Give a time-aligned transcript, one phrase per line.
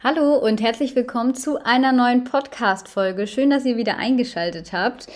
[0.00, 3.26] Hallo und herzlich willkommen zu einer neuen Podcast-Folge.
[3.26, 5.08] Schön, dass ihr wieder eingeschaltet habt.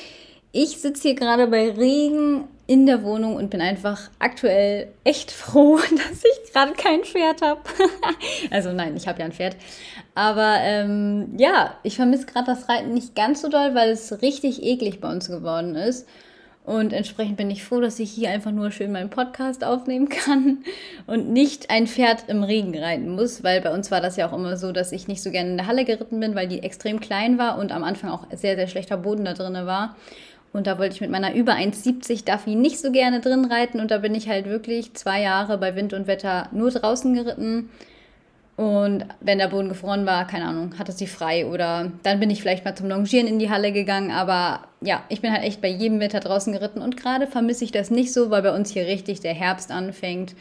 [0.51, 5.77] Ich sitze hier gerade bei Regen in der Wohnung und bin einfach aktuell echt froh,
[5.77, 7.61] dass ich gerade kein Pferd habe.
[8.51, 9.55] also nein, ich habe ja ein Pferd.
[10.17, 14.65] Aber ähm, ja, ich vermisse gerade das Reiten nicht ganz so doll, weil es richtig
[14.65, 16.09] eklig bei uns geworden ist.
[16.65, 20.59] Und entsprechend bin ich froh, dass ich hier einfach nur schön meinen Podcast aufnehmen kann
[21.09, 24.33] und nicht ein Pferd im Regen reiten muss, weil bei uns war das ja auch
[24.33, 27.01] immer so, dass ich nicht so gerne in der Halle geritten bin, weil die extrem
[27.01, 29.97] klein war und am Anfang auch sehr, sehr schlechter Boden da drin war.
[30.53, 33.91] Und da wollte ich mit meiner über 1,70 Duffy nicht so gerne drin reiten und
[33.91, 37.71] da bin ich halt wirklich zwei Jahre bei Wind und Wetter nur draußen geritten
[38.57, 41.47] und wenn der Boden gefroren war, keine Ahnung, hatte sie frei.
[41.47, 44.11] Oder dann bin ich vielleicht mal zum Longieren in die Halle gegangen.
[44.11, 46.83] Aber ja, ich bin halt echt bei jedem Wetter draußen geritten.
[46.83, 50.35] Und gerade vermisse ich das nicht so, weil bei uns hier richtig der Herbst anfängt.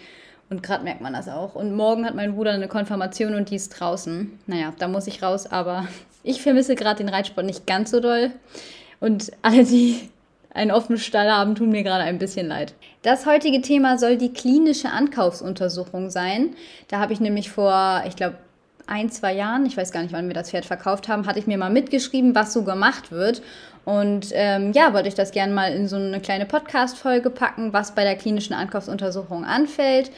[0.50, 1.56] Und gerade merkt man das auch.
[1.56, 4.38] Und morgen hat mein Bruder eine Konfirmation und die ist draußen.
[4.46, 5.48] Naja, da muss ich raus.
[5.48, 5.88] Aber
[6.24, 8.32] ich vermisse gerade den Reitsport nicht ganz so doll.
[9.00, 10.10] Und alle, die
[10.54, 12.74] einen offenen Stall haben, tun mir gerade ein bisschen leid.
[13.02, 16.56] Das heutige Thema soll die klinische Ankaufsuntersuchung sein.
[16.88, 18.38] Da habe ich nämlich vor, ich glaube,
[18.88, 21.48] ein, zwei Jahren, ich weiß gar nicht, wann wir das Pferd verkauft haben, hatte ich
[21.48, 23.42] mir mal mitgeschrieben, was so gemacht wird.
[23.86, 27.96] Und ähm, ja, wollte ich das gerne mal in so eine kleine Podcast-Folge packen, was
[27.96, 30.12] bei der klinischen Ankaufsuntersuchung anfällt.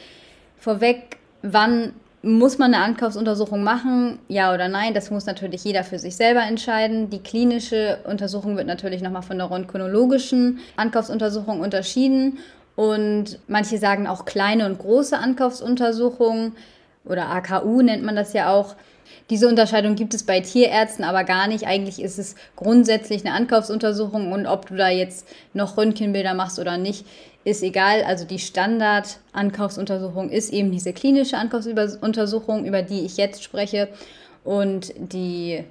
[0.58, 1.94] Vorweg, wann
[2.24, 4.18] muss man eine Ankaufsuntersuchung machen?
[4.28, 4.94] Ja oder nein?
[4.94, 7.10] Das muss natürlich jeder für sich selber entscheiden.
[7.10, 12.38] Die klinische Untersuchung wird natürlich nochmal von der röntgenologischen Ankaufsuntersuchung unterschieden.
[12.76, 16.52] Und manche sagen auch kleine und große Ankaufsuntersuchungen
[17.04, 18.74] oder AKU nennt man das ja auch.
[19.30, 21.66] Diese Unterscheidung gibt es bei Tierärzten aber gar nicht.
[21.66, 26.78] Eigentlich ist es grundsätzlich eine Ankaufsuntersuchung und ob du da jetzt noch Röntgenbilder machst oder
[26.78, 27.06] nicht,
[27.44, 28.02] ist egal.
[28.04, 33.88] Also die Standard-Ankaufsuntersuchung ist eben diese klinische Ankaufsuntersuchung, über die ich jetzt spreche.
[34.44, 35.64] Und die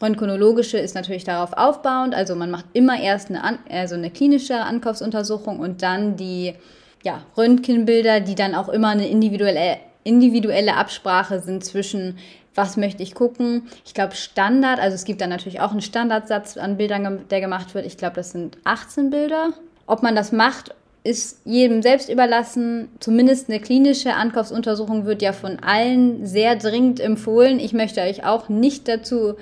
[0.00, 2.14] röntgenologische ist natürlich darauf aufbauend.
[2.14, 6.54] Also man macht immer erst eine, An also eine klinische Ankaufsuntersuchung und dann die
[7.02, 12.18] ja, Röntgenbilder, die dann auch immer eine individuelle, individuelle Absprache sind zwischen
[12.58, 13.68] was möchte ich gucken.
[13.86, 17.74] Ich glaube Standard, also es gibt dann natürlich auch einen Standardsatz an Bildern, der gemacht
[17.74, 17.86] wird.
[17.86, 19.50] Ich glaube, das sind 18 Bilder.
[19.86, 20.74] Ob man das macht
[21.04, 22.88] ist jedem selbst überlassen.
[23.00, 27.60] Zumindest eine klinische Ankaufsuntersuchung wird ja von allen sehr dringend empfohlen.
[27.60, 29.36] Ich möchte euch auch nicht dazu,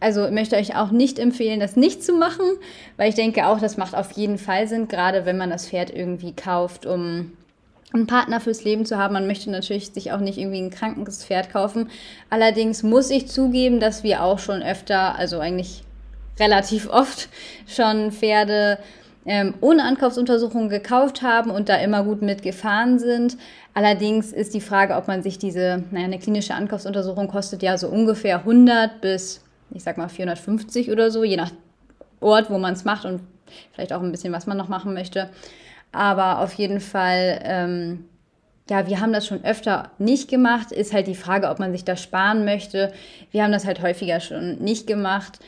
[0.00, 2.46] also möchte euch auch nicht empfehlen, das nicht zu machen,
[2.96, 5.94] weil ich denke auch, das macht auf jeden Fall Sinn, gerade wenn man das Pferd
[5.94, 7.32] irgendwie kauft, um
[7.92, 9.14] einen Partner fürs Leben zu haben.
[9.14, 11.90] Man möchte natürlich sich auch nicht irgendwie ein krankes Pferd kaufen.
[12.30, 15.84] Allerdings muss ich zugeben, dass wir auch schon öfter, also eigentlich
[16.38, 17.28] relativ oft
[17.66, 18.78] schon Pferde
[19.24, 23.36] ähm, ohne Ankaufsuntersuchung gekauft haben und da immer gut mitgefahren sind.
[23.74, 27.88] Allerdings ist die Frage, ob man sich diese, naja, eine klinische Ankaufsuntersuchung kostet ja so
[27.88, 31.52] ungefähr 100 bis, ich sag mal 450 oder so, je nach
[32.20, 33.20] Ort, wo man es macht und
[33.72, 35.30] vielleicht auch ein bisschen, was man noch machen möchte.
[35.92, 38.04] Aber auf jeden Fall, ähm,
[38.68, 40.72] ja, wir haben das schon öfter nicht gemacht.
[40.72, 42.92] Ist halt die Frage, ob man sich das sparen möchte.
[43.30, 45.38] Wir haben das halt häufiger schon nicht gemacht.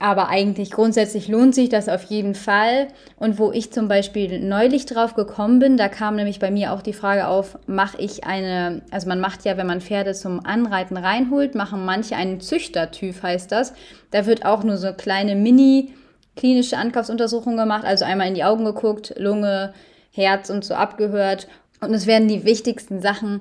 [0.00, 2.86] Aber eigentlich grundsätzlich lohnt sich das auf jeden Fall.
[3.16, 6.82] Und wo ich zum Beispiel neulich drauf gekommen bin, da kam nämlich bei mir auch
[6.82, 10.96] die Frage auf, mache ich eine, also man macht ja, wenn man Pferde zum Anreiten
[10.96, 13.72] reinholt, machen manche einen Züchtertyp, heißt das.
[14.12, 15.92] Da wird auch nur so kleine Mini-
[16.38, 19.74] klinische Ankaufsuntersuchung gemacht, also einmal in die Augen geguckt, Lunge,
[20.12, 21.48] Herz und so abgehört.
[21.80, 23.40] Und es werden die wichtigsten Sachen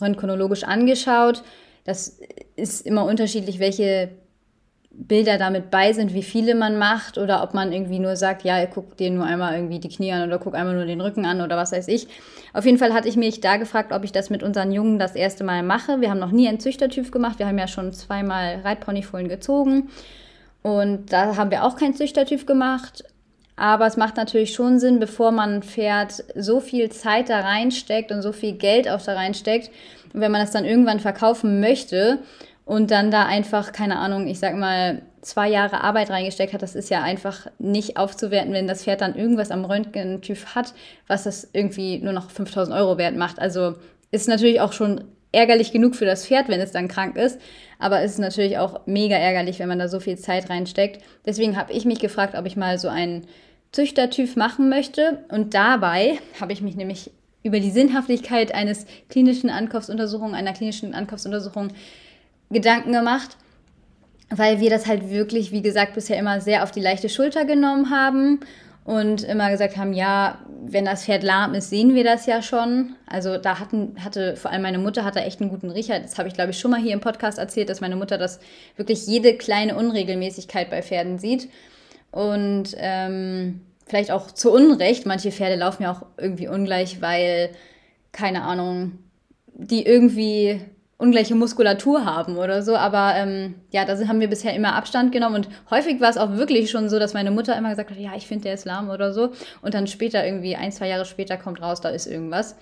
[0.00, 1.42] röntgenologisch angeschaut.
[1.84, 2.18] Das
[2.56, 4.10] ist immer unterschiedlich, welche
[4.90, 8.64] Bilder damit bei sind, wie viele man macht oder ob man irgendwie nur sagt, ja,
[8.66, 11.40] guck dir nur einmal irgendwie die Knie an oder guck einmal nur den Rücken an
[11.40, 12.08] oder was weiß ich.
[12.52, 15.14] Auf jeden Fall hatte ich mich da gefragt, ob ich das mit unseren Jungen das
[15.14, 16.00] erste Mal mache.
[16.00, 17.38] Wir haben noch nie einen Züchtertyp gemacht.
[17.38, 19.90] Wir haben ja schon zweimal Reitponyfohlen gezogen
[20.62, 23.04] und da haben wir auch kein Züchtertyp gemacht.
[23.56, 28.12] Aber es macht natürlich schon Sinn, bevor man ein Pferd so viel Zeit da reinsteckt
[28.12, 29.70] und so viel Geld auch da reinsteckt,
[30.12, 32.20] wenn man das dann irgendwann verkaufen möchte
[32.64, 36.76] und dann da einfach, keine Ahnung, ich sag mal, zwei Jahre Arbeit reingesteckt hat, das
[36.76, 40.74] ist ja einfach nicht aufzuwerten, wenn das Pferd dann irgendwas am Röntgentyp hat,
[41.08, 43.40] was das irgendwie nur noch 5000 Euro wert macht.
[43.40, 43.74] Also
[44.10, 47.40] ist natürlich auch schon ärgerlich genug für das Pferd, wenn es dann krank ist.
[47.78, 51.02] Aber es ist natürlich auch mega ärgerlich, wenn man da so viel Zeit reinsteckt.
[51.26, 53.26] Deswegen habe ich mich gefragt, ob ich mal so einen
[53.72, 55.24] Züchtertyp machen möchte.
[55.28, 57.10] Und dabei habe ich mich nämlich
[57.42, 61.68] über die Sinnhaftigkeit eines klinischen Ankaufsuntersuchung, einer klinischen Ankaufsuntersuchung
[62.50, 63.36] Gedanken gemacht,
[64.30, 67.90] weil wir das halt wirklich, wie gesagt, bisher immer sehr auf die leichte Schulter genommen
[67.90, 68.40] haben
[68.88, 72.96] und immer gesagt haben, ja, wenn das Pferd lahm ist, sehen wir das ja schon.
[73.06, 76.00] Also da hatten, hatte vor allem meine Mutter hatte echt einen guten Riecher.
[76.00, 78.40] Das habe ich, glaube ich, schon mal hier im Podcast erzählt, dass meine Mutter das
[78.76, 81.50] wirklich jede kleine Unregelmäßigkeit bei Pferden sieht.
[82.12, 85.04] Und ähm, vielleicht auch zu Unrecht.
[85.04, 87.50] Manche Pferde laufen ja auch irgendwie ungleich, weil,
[88.12, 89.00] keine Ahnung,
[89.52, 90.62] die irgendwie
[90.98, 92.76] ungleiche Muskulatur haben oder so.
[92.76, 95.36] Aber ähm, ja, da haben wir bisher immer Abstand genommen.
[95.36, 98.14] Und häufig war es auch wirklich schon so, dass meine Mutter immer gesagt hat, ja,
[98.16, 99.32] ich finde, der ist lahm oder so.
[99.62, 102.56] Und dann später, irgendwie ein, zwei Jahre später, kommt raus, da ist irgendwas.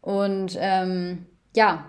[0.00, 1.84] Und ähm, ja,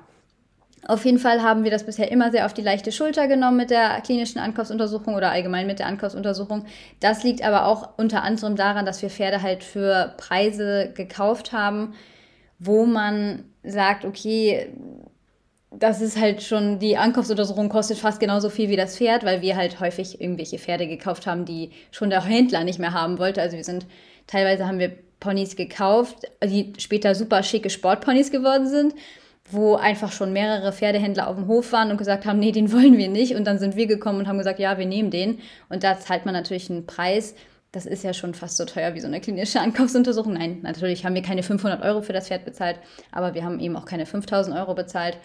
[0.88, 3.70] auf jeden Fall haben wir das bisher immer sehr auf die leichte Schulter genommen mit
[3.70, 6.66] der klinischen Ankaufsuntersuchung oder allgemein mit der Ankaufsuntersuchung.
[7.00, 11.94] Das liegt aber auch unter anderem daran, dass wir Pferde halt für Preise gekauft haben,
[12.60, 14.74] wo man sagt, okay,
[15.71, 19.56] das ist halt schon, die Ankaufsuntersuchung kostet fast genauso viel wie das Pferd, weil wir
[19.56, 23.42] halt häufig irgendwelche Pferde gekauft haben, die schon der Händler nicht mehr haben wollte.
[23.42, 23.86] Also wir sind,
[24.25, 28.95] teilweise haben wir Ponys gekauft, die später super schicke Sportponys geworden sind,
[29.51, 32.98] wo einfach schon mehrere Pferdehändler auf dem Hof waren und gesagt haben, nee, den wollen
[32.98, 33.36] wir nicht.
[33.36, 35.39] Und dann sind wir gekommen und haben gesagt, ja, wir nehmen den.
[35.69, 37.36] Und da zahlt man natürlich einen Preis.
[37.71, 40.33] Das ist ja schon fast so teuer wie so eine klinische Ankaufsuntersuchung.
[40.33, 42.80] Nein, natürlich haben wir keine 500 Euro für das Pferd bezahlt,
[43.12, 45.18] aber wir haben eben auch keine 5000 Euro bezahlt.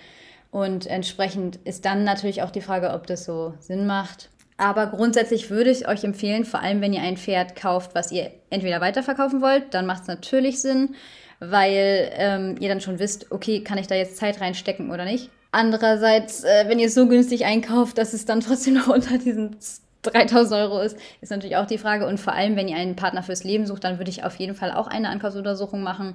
[0.55, 4.29] Und entsprechend ist dann natürlich auch die Frage, ob das so Sinn macht.
[4.57, 8.31] Aber grundsätzlich würde ich euch empfehlen, vor allem wenn ihr ein Pferd kauft, was ihr
[8.51, 10.95] entweder weiterverkaufen wollt, dann macht es natürlich Sinn,
[11.41, 15.29] weil ähm, ihr dann schon wisst, okay, kann ich da jetzt Zeit reinstecken oder nicht.
[15.51, 19.57] Andererseits, äh, wenn ihr es so günstig einkauft, dass es dann trotzdem noch unter diesen
[20.03, 22.07] 3000 Euro ist, ist natürlich auch die Frage.
[22.07, 24.55] Und vor allem, wenn ihr einen Partner fürs Leben sucht, dann würde ich auf jeden
[24.55, 26.15] Fall auch eine Ankaufsuntersuchung machen.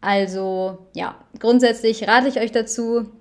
[0.00, 3.12] Also ja, grundsätzlich rate ich euch dazu,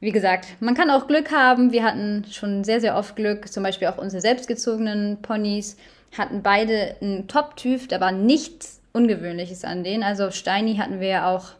[0.00, 1.72] wie gesagt, man kann auch Glück haben.
[1.72, 3.52] Wir hatten schon sehr, sehr oft Glück.
[3.52, 5.76] Zum Beispiel auch unsere selbstgezogenen Ponys
[6.16, 7.88] hatten beide einen Top-Typ.
[7.88, 10.02] Da war nichts Ungewöhnliches an denen.
[10.02, 11.50] Also Steini hatten wir ja auch,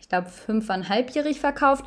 [0.00, 1.84] ich glaube, fünfeinhalbjährig verkauft.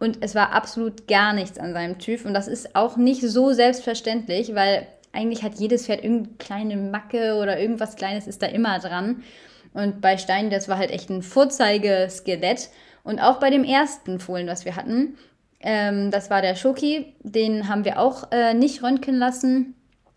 [0.00, 2.24] Und es war absolut gar nichts an seinem Typ.
[2.24, 7.34] Und das ist auch nicht so selbstverständlich, weil eigentlich hat jedes Pferd irgendeine kleine Macke
[7.36, 9.22] oder irgendwas Kleines ist da immer dran.
[9.72, 12.70] Und bei Steini, das war halt echt ein Vorzeigeskelett.
[13.04, 15.16] Und auch bei dem ersten Fohlen, was wir hatten,
[15.60, 19.74] ähm, das war der Schoki, den haben wir auch äh, nicht röntgen lassen.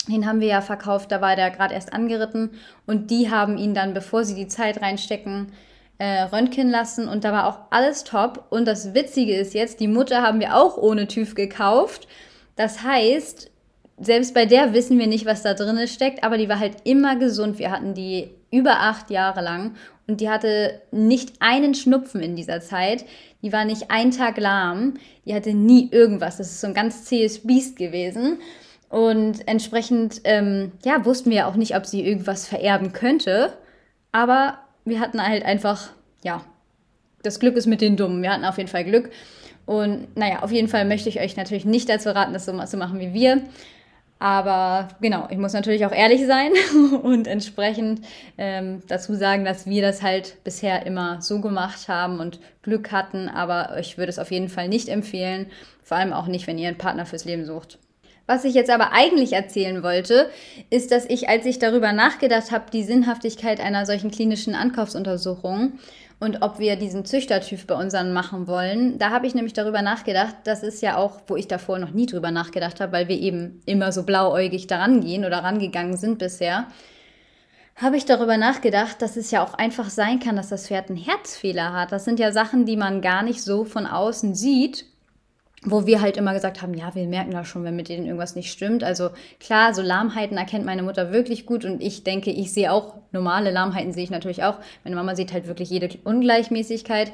[0.07, 2.51] Den haben wir ja verkauft, da war der gerade erst angeritten
[2.87, 5.51] und die haben ihn dann, bevor sie die Zeit reinstecken,
[5.99, 8.47] äh, röntgen lassen und da war auch alles top.
[8.49, 12.07] Und das Witzige ist jetzt, die Mutter haben wir auch ohne TÜV gekauft.
[12.55, 13.51] Das heißt,
[13.99, 17.15] selbst bei der wissen wir nicht, was da drin steckt, aber die war halt immer
[17.17, 17.59] gesund.
[17.59, 19.75] Wir hatten die über acht Jahre lang
[20.11, 23.05] und die hatte nicht einen Schnupfen in dieser Zeit.
[23.41, 24.95] Die war nicht einen Tag lahm.
[25.25, 26.35] Die hatte nie irgendwas.
[26.35, 28.39] Das ist so ein ganz zähes Biest gewesen.
[28.89, 33.53] Und entsprechend, ähm, ja, wussten wir auch nicht, ob sie irgendwas vererben könnte.
[34.11, 35.91] Aber wir hatten halt einfach,
[36.25, 36.43] ja,
[37.23, 38.21] das Glück ist mit den Dummen.
[38.21, 39.11] Wir hatten auf jeden Fall Glück.
[39.65, 42.75] Und naja, auf jeden Fall möchte ich euch natürlich nicht dazu raten, das so zu
[42.75, 43.43] machen wie wir.
[44.21, 46.51] Aber genau, ich muss natürlich auch ehrlich sein
[47.01, 48.01] und entsprechend
[48.37, 53.29] ähm, dazu sagen, dass wir das halt bisher immer so gemacht haben und Glück hatten.
[53.29, 55.47] Aber ich würde es auf jeden Fall nicht empfehlen,
[55.83, 57.79] vor allem auch nicht, wenn ihr einen Partner fürs Leben sucht.
[58.27, 60.29] Was ich jetzt aber eigentlich erzählen wollte,
[60.69, 65.79] ist, dass ich, als ich darüber nachgedacht habe, die Sinnhaftigkeit einer solchen klinischen Ankaufsuntersuchung
[66.21, 68.99] und ob wir diesen Züchtertyp bei unseren machen wollen.
[68.99, 72.05] Da habe ich nämlich darüber nachgedacht, das ist ja auch, wo ich davor noch nie
[72.05, 76.67] drüber nachgedacht habe, weil wir eben immer so blauäugig daran gehen oder rangegangen sind bisher,
[77.75, 80.99] habe ich darüber nachgedacht, dass es ja auch einfach sein kann, dass das Pferd einen
[80.99, 81.91] Herzfehler hat.
[81.91, 84.85] Das sind ja Sachen, die man gar nicht so von außen sieht
[85.63, 88.35] wo wir halt immer gesagt haben, ja, wir merken da schon, wenn mit denen irgendwas
[88.35, 88.83] nicht stimmt.
[88.83, 92.95] Also klar, so Lahmheiten erkennt meine Mutter wirklich gut und ich denke, ich sehe auch
[93.11, 94.55] normale Lahmheiten sehe ich natürlich auch.
[94.83, 97.11] Meine Mama sieht halt wirklich jede Ungleichmäßigkeit.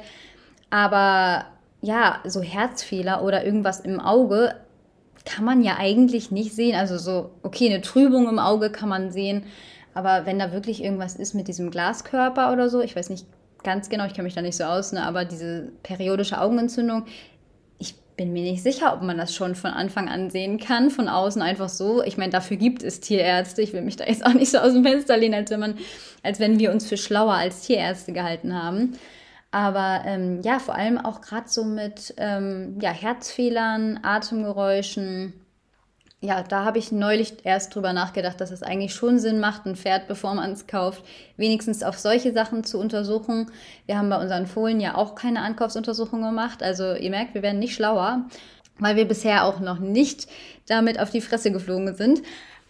[0.70, 1.44] Aber
[1.82, 4.54] ja, so Herzfehler oder irgendwas im Auge
[5.26, 6.74] kann man ja eigentlich nicht sehen.
[6.74, 9.44] Also so, okay, eine Trübung im Auge kann man sehen.
[9.92, 13.26] Aber wenn da wirklich irgendwas ist mit diesem Glaskörper oder so, ich weiß nicht
[13.62, 17.04] ganz genau, ich kenne mich da nicht so aus, ne, aber diese periodische Augenentzündung,
[18.18, 21.40] bin mir nicht sicher, ob man das schon von Anfang an sehen kann, von außen
[21.40, 22.02] einfach so.
[22.02, 23.62] Ich meine, dafür gibt es Tierärzte.
[23.62, 25.78] Ich will mich da jetzt auch nicht so aus dem Fenster lehnen, als wenn, man,
[26.22, 28.98] als wenn wir uns für schlauer als Tierärzte gehalten haben.
[29.52, 35.32] Aber ähm, ja, vor allem auch gerade so mit ähm, ja, Herzfehlern, Atemgeräuschen,
[36.20, 39.76] ja, da habe ich neulich erst drüber nachgedacht, dass es eigentlich schon Sinn macht, ein
[39.76, 41.04] Pferd, bevor man es kauft,
[41.36, 43.50] wenigstens auf solche Sachen zu untersuchen.
[43.86, 46.62] Wir haben bei unseren Fohlen ja auch keine Ankaufsuntersuchung gemacht.
[46.62, 48.26] Also ihr merkt, wir werden nicht schlauer,
[48.80, 50.26] weil wir bisher auch noch nicht
[50.66, 52.22] damit auf die Fresse geflogen sind.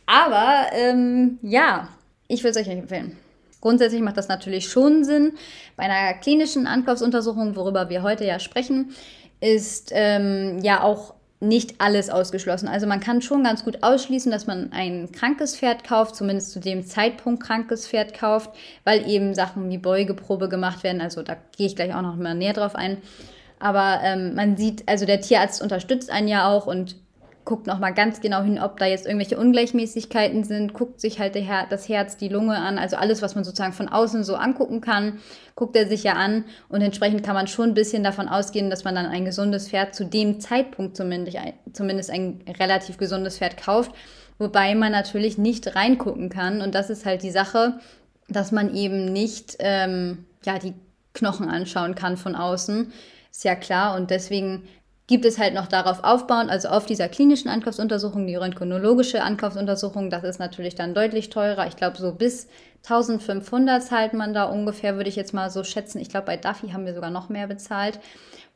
[0.05, 1.89] Aber ähm, ja,
[2.29, 3.17] Ich würde es euch empfehlen.
[3.63, 5.33] Grundsätzlich macht das natürlich schon Sinn.
[5.77, 8.95] Bei einer klinischen Ankaufsuntersuchung, worüber wir heute ja sprechen,
[9.41, 12.69] ist ähm, ja auch nicht alles ausgeschlossen.
[12.69, 16.59] Also man kann schon ganz gut ausschließen, dass man ein krankes Pferd kauft, zumindest zu
[16.59, 18.51] dem Zeitpunkt krankes Pferd kauft,
[18.85, 21.01] weil eben Sachen wie Beugeprobe gemacht werden.
[21.01, 22.99] Also da gehe ich gleich auch noch mal näher drauf ein.
[23.61, 26.97] Aber ähm, man sieht, also der Tierarzt unterstützt einen ja auch und
[27.49, 31.67] guckt nochmal ganz genau hin, ob da jetzt irgendwelche Ungleichmäßigkeiten sind, guckt sich halt Her
[31.71, 35.21] das Herz, die Lunge an, also alles, was man sozusagen von außen so angucken kann,
[35.55, 38.85] guckt er sich ja an und entsprechend kann man schon ein bisschen davon ausgehen, dass
[38.85, 41.39] man dann ein gesundes Pferd zu dem Zeitpunkt zumindest,
[41.73, 43.93] zumindest ein relativ gesundes Pferd kauft,
[44.37, 47.81] wobei man natürlich nicht reingucken kann und das ist halt die Sache,
[48.29, 50.75] dass man eben nicht ähm, ja, die
[51.15, 52.93] Knochen anschauen kann von außen,
[53.31, 54.69] ist ja klar und deswegen
[55.09, 60.23] gibt es halt noch darauf aufbauen, also auf dieser klinischen Ankaufsuntersuchung, die röntgenologische Ankaufsuntersuchung, das
[60.23, 61.67] ist natürlich dann deutlich teurer.
[61.67, 62.47] Ich glaube, so bis
[62.85, 65.99] 1500 zahlt man da ungefähr, würde ich jetzt mal so schätzen.
[65.99, 67.99] Ich glaube, bei Duffy haben wir sogar noch mehr bezahlt.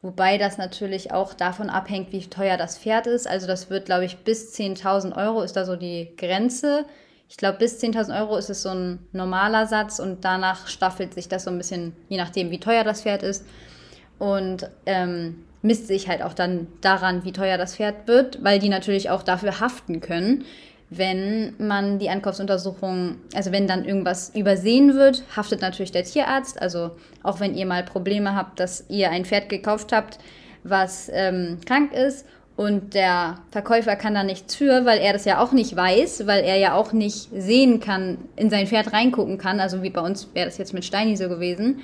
[0.03, 3.27] Wobei das natürlich auch davon abhängt, wie teuer das Pferd ist.
[3.27, 6.85] Also das wird, glaube ich, bis 10.000 Euro ist da so die Grenze.
[7.31, 11.29] Ich glaube, bis 10.000 Euro ist es so ein normaler Satz und danach staffelt sich
[11.29, 13.47] das so ein bisschen, je nachdem, wie teuer das Pferd ist.
[14.19, 18.69] Und ähm, misst sich halt auch dann daran, wie teuer das Pferd wird, weil die
[18.69, 20.45] natürlich auch dafür haften können,
[20.91, 26.61] wenn man die Ankaufsuntersuchung, also wenn dann irgendwas übersehen wird, haftet natürlich der Tierarzt.
[26.61, 26.91] Also
[27.23, 30.19] auch wenn ihr mal Probleme habt, dass ihr ein Pferd gekauft habt,
[30.65, 32.27] was ähm, krank ist
[32.57, 36.45] und der Verkäufer kann da nichts für, weil er das ja auch nicht weiß, weil
[36.45, 39.61] er ja auch nicht sehen kann, in sein Pferd reingucken kann.
[39.61, 41.81] Also wie bei uns wäre das jetzt mit Steini so gewesen.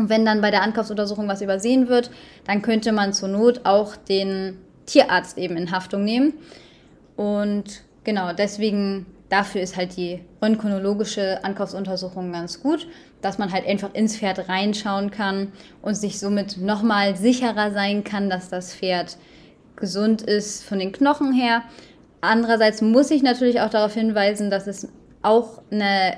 [0.00, 2.10] Und wenn dann bei der Ankaufsuntersuchung was übersehen wird,
[2.46, 6.32] dann könnte man zur Not auch den Tierarzt eben in Haftung nehmen.
[7.16, 12.86] Und genau, deswegen dafür ist halt die röntgenologische Ankaufsuntersuchung ganz gut,
[13.20, 15.52] dass man halt einfach ins Pferd reinschauen kann
[15.82, 19.18] und sich somit nochmal sicherer sein kann, dass das Pferd
[19.76, 21.60] gesund ist von den Knochen her.
[22.22, 24.88] Andererseits muss ich natürlich auch darauf hinweisen, dass es
[25.20, 26.14] auch eine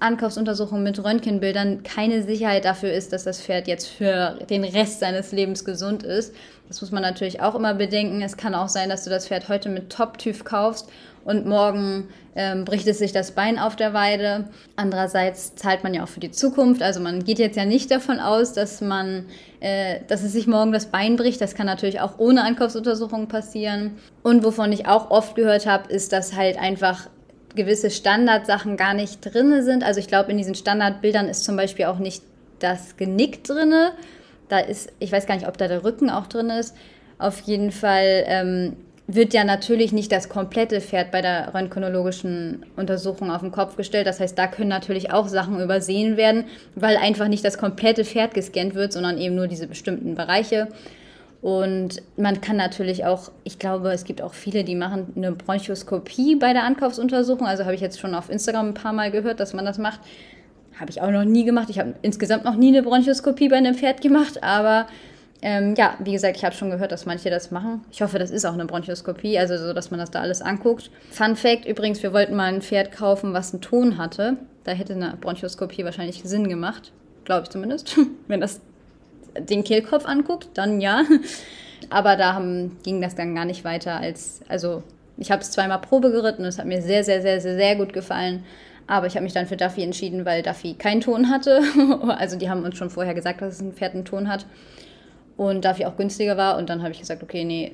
[0.00, 5.32] Ankaufsuntersuchung mit Röntgenbildern keine Sicherheit dafür ist, dass das Pferd jetzt für den Rest seines
[5.32, 6.34] Lebens gesund ist.
[6.68, 8.22] Das muss man natürlich auch immer bedenken.
[8.22, 10.88] Es kann auch sein, dass du das Pferd heute mit Top-TÜV kaufst
[11.24, 14.48] und morgen ähm, bricht es sich das Bein auf der Weide.
[14.76, 16.82] Andererseits zahlt man ja auch für die Zukunft.
[16.82, 19.26] Also man geht jetzt ja nicht davon aus, dass man,
[19.60, 21.40] äh, dass es sich morgen das Bein bricht.
[21.40, 23.96] Das kann natürlich auch ohne Ankaufsuntersuchung passieren.
[24.22, 27.08] Und wovon ich auch oft gehört habe, ist, dass halt einfach
[27.54, 29.84] gewisse Standardsachen gar nicht drin sind.
[29.84, 32.22] Also ich glaube, in diesen Standardbildern ist zum Beispiel auch nicht
[32.58, 33.72] das Genick drin.
[34.48, 36.74] Da ist, ich weiß gar nicht, ob da der Rücken auch drin ist.
[37.18, 43.30] Auf jeden Fall ähm, wird ja natürlich nicht das komplette Pferd bei der röntgenologischen Untersuchung
[43.30, 44.06] auf den Kopf gestellt.
[44.06, 46.44] Das heißt, da können natürlich auch Sachen übersehen werden,
[46.74, 50.68] weil einfach nicht das komplette Pferd gescannt wird, sondern eben nur diese bestimmten Bereiche.
[51.44, 56.36] Und man kann natürlich auch, ich glaube, es gibt auch viele, die machen eine Bronchoskopie
[56.36, 57.46] bei der Ankaufsuntersuchung.
[57.46, 60.00] Also habe ich jetzt schon auf Instagram ein paar Mal gehört, dass man das macht.
[60.80, 61.68] Habe ich auch noch nie gemacht.
[61.68, 64.86] Ich habe insgesamt noch nie eine Bronchoskopie bei einem Pferd gemacht, aber
[65.42, 67.84] ähm, ja, wie gesagt, ich habe schon gehört, dass manche das machen.
[67.92, 70.90] Ich hoffe, das ist auch eine Bronchoskopie, also so, dass man das da alles anguckt.
[71.10, 74.38] Fun Fact übrigens, wir wollten mal ein Pferd kaufen, was einen Ton hatte.
[74.64, 76.90] Da hätte eine Bronchoskopie wahrscheinlich Sinn gemacht.
[77.26, 77.98] Glaube ich zumindest.
[78.28, 78.62] Wenn das
[79.38, 81.04] den Kehlkopf anguckt, dann ja.
[81.90, 84.82] Aber da haben, ging das dann gar nicht weiter als, also
[85.16, 87.76] ich habe es zweimal Probe geritten und es hat mir sehr, sehr, sehr, sehr, sehr
[87.76, 88.44] gut gefallen.
[88.86, 91.60] Aber ich habe mich dann für Duffy entschieden, weil Duffy keinen Ton hatte.
[92.18, 94.44] also die haben uns schon vorher gesagt, dass es ein Pferd einen Ton hat.
[95.36, 96.58] Und Duffy auch günstiger war.
[96.58, 97.72] Und dann habe ich gesagt, okay, nee,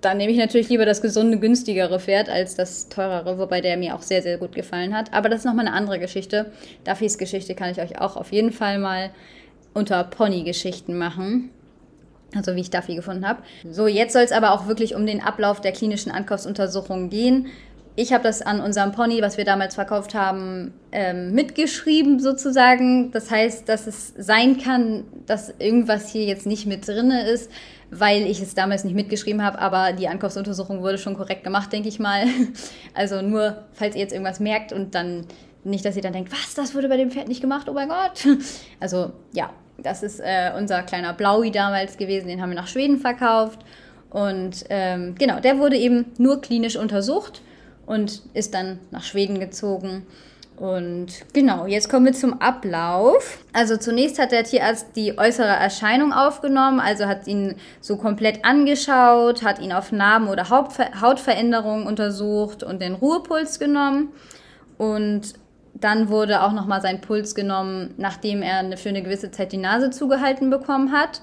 [0.00, 3.94] dann nehme ich natürlich lieber das gesunde, günstigere Pferd als das teurere, wobei der mir
[3.94, 5.12] auch sehr, sehr gut gefallen hat.
[5.12, 6.52] Aber das ist nochmal eine andere Geschichte.
[6.84, 9.10] Duffys Geschichte kann ich euch auch auf jeden Fall mal
[9.74, 11.50] unter Pony-Geschichten machen.
[12.34, 13.42] Also wie ich Duffy gefunden habe.
[13.70, 17.46] So, jetzt soll es aber auch wirklich um den Ablauf der klinischen Ankaufsuntersuchung gehen.
[17.96, 23.12] Ich habe das an unserem Pony, was wir damals verkauft haben, ähm, mitgeschrieben sozusagen.
[23.12, 27.52] Das heißt, dass es sein kann, dass irgendwas hier jetzt nicht mit drin ist,
[27.92, 31.88] weil ich es damals nicht mitgeschrieben habe, aber die Ankaufsuntersuchung wurde schon korrekt gemacht, denke
[31.88, 32.24] ich mal.
[32.94, 35.26] Also nur, falls ihr jetzt irgendwas merkt und dann
[35.64, 37.88] nicht, dass ihr dann denkt, was, das wurde bei dem Pferd nicht gemacht, oh mein
[37.88, 38.26] Gott.
[38.80, 42.98] Also ja, das ist äh, unser kleiner Blaui damals gewesen, den haben wir nach Schweden
[42.98, 43.60] verkauft.
[44.10, 47.42] Und ähm, genau, der wurde eben nur klinisch untersucht
[47.86, 50.06] und ist dann nach Schweden gezogen.
[50.56, 53.38] Und genau, jetzt kommen wir zum Ablauf.
[53.52, 59.42] Also zunächst hat der Tierarzt die äußere Erscheinung aufgenommen, also hat ihn so komplett angeschaut,
[59.42, 64.12] hat ihn auf Narben oder Hautveränderungen untersucht und den Ruhepuls genommen.
[64.78, 65.34] Und
[65.74, 69.90] dann wurde auch nochmal sein Puls genommen, nachdem er für eine gewisse Zeit die Nase
[69.90, 71.20] zugehalten bekommen hat.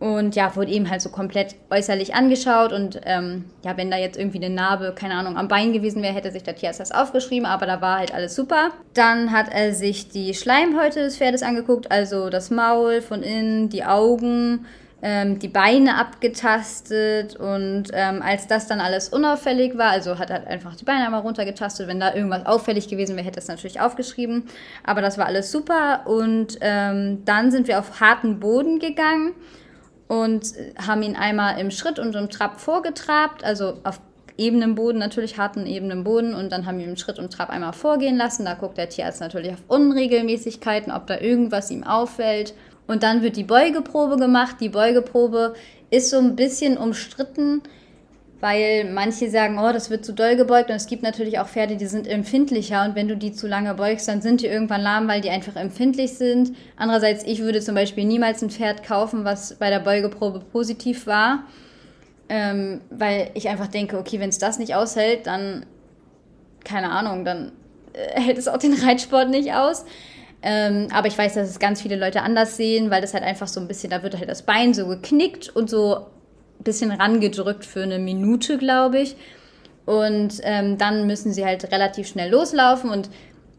[0.00, 2.72] Und ja, wurde eben halt so komplett äußerlich angeschaut.
[2.72, 6.12] Und ähm, ja, wenn da jetzt irgendwie eine Narbe, keine Ahnung, am Bein gewesen wäre,
[6.12, 8.70] hätte sich der Tierarzt das aufgeschrieben, aber da war halt alles super.
[8.94, 13.84] Dann hat er sich die Schleimhäute des Pferdes angeguckt, also das Maul von innen, die
[13.84, 14.66] Augen,
[15.02, 17.36] ähm, die Beine abgetastet.
[17.36, 21.20] Und ähm, als das dann alles unauffällig war, also hat er einfach die Beine einmal
[21.20, 21.88] runtergetastet.
[21.88, 24.44] Wenn da irgendwas auffällig gewesen wäre, hätte er es natürlich aufgeschrieben.
[24.84, 26.06] Aber das war alles super.
[26.06, 29.34] Und ähm, dann sind wir auf harten Boden gegangen
[30.06, 30.52] und
[30.86, 34.00] haben ihn einmal im Schritt und im Trab vorgetrabt, also auf
[34.36, 37.72] ebenem Boden, natürlich harten ebenem Boden und dann haben wir im Schritt und Trab einmal
[37.72, 38.44] vorgehen lassen.
[38.44, 42.54] Da guckt der Tierarzt natürlich auf Unregelmäßigkeiten, ob da irgendwas ihm auffällt.
[42.86, 44.56] Und dann wird die Beugeprobe gemacht.
[44.60, 45.54] Die Beugeprobe
[45.90, 47.62] ist so ein bisschen umstritten,
[48.42, 51.76] weil manche sagen, oh, das wird zu doll gebeugt und es gibt natürlich auch Pferde,
[51.76, 55.06] die sind empfindlicher und wenn du die zu lange beugst, dann sind die irgendwann lahm,
[55.06, 56.56] weil die einfach empfindlich sind.
[56.76, 61.44] Andererseits, ich würde zum Beispiel niemals ein Pferd kaufen, was bei der Beugeprobe positiv war,
[62.28, 65.64] ähm, weil ich einfach denke, okay, wenn es das nicht aushält, dann,
[66.64, 67.52] keine Ahnung, dann
[67.92, 69.84] äh, hält es auch den Reitsport nicht aus.
[70.42, 73.48] Ähm, aber ich weiß, dass es ganz viele Leute anders sehen, weil das halt einfach
[73.48, 76.06] so ein bisschen, da wird halt das Bein so geknickt und so
[76.64, 79.16] bisschen rangedrückt für eine Minute, glaube ich.
[79.84, 82.90] Und ähm, dann müssen sie halt relativ schnell loslaufen.
[82.90, 83.10] Und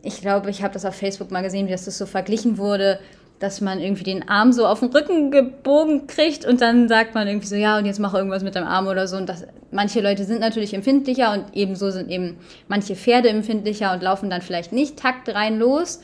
[0.03, 2.99] ich glaube, ich habe das auf Facebook mal gesehen, wie das so verglichen wurde,
[3.39, 7.27] dass man irgendwie den Arm so auf den Rücken gebogen kriegt und dann sagt man
[7.27, 9.17] irgendwie so, ja, und jetzt mach irgendwas mit deinem Arm oder so.
[9.17, 12.37] Und das, manche Leute sind natürlich empfindlicher und ebenso sind eben
[12.69, 15.99] manche Pferde empfindlicher und laufen dann vielleicht nicht taktrein los.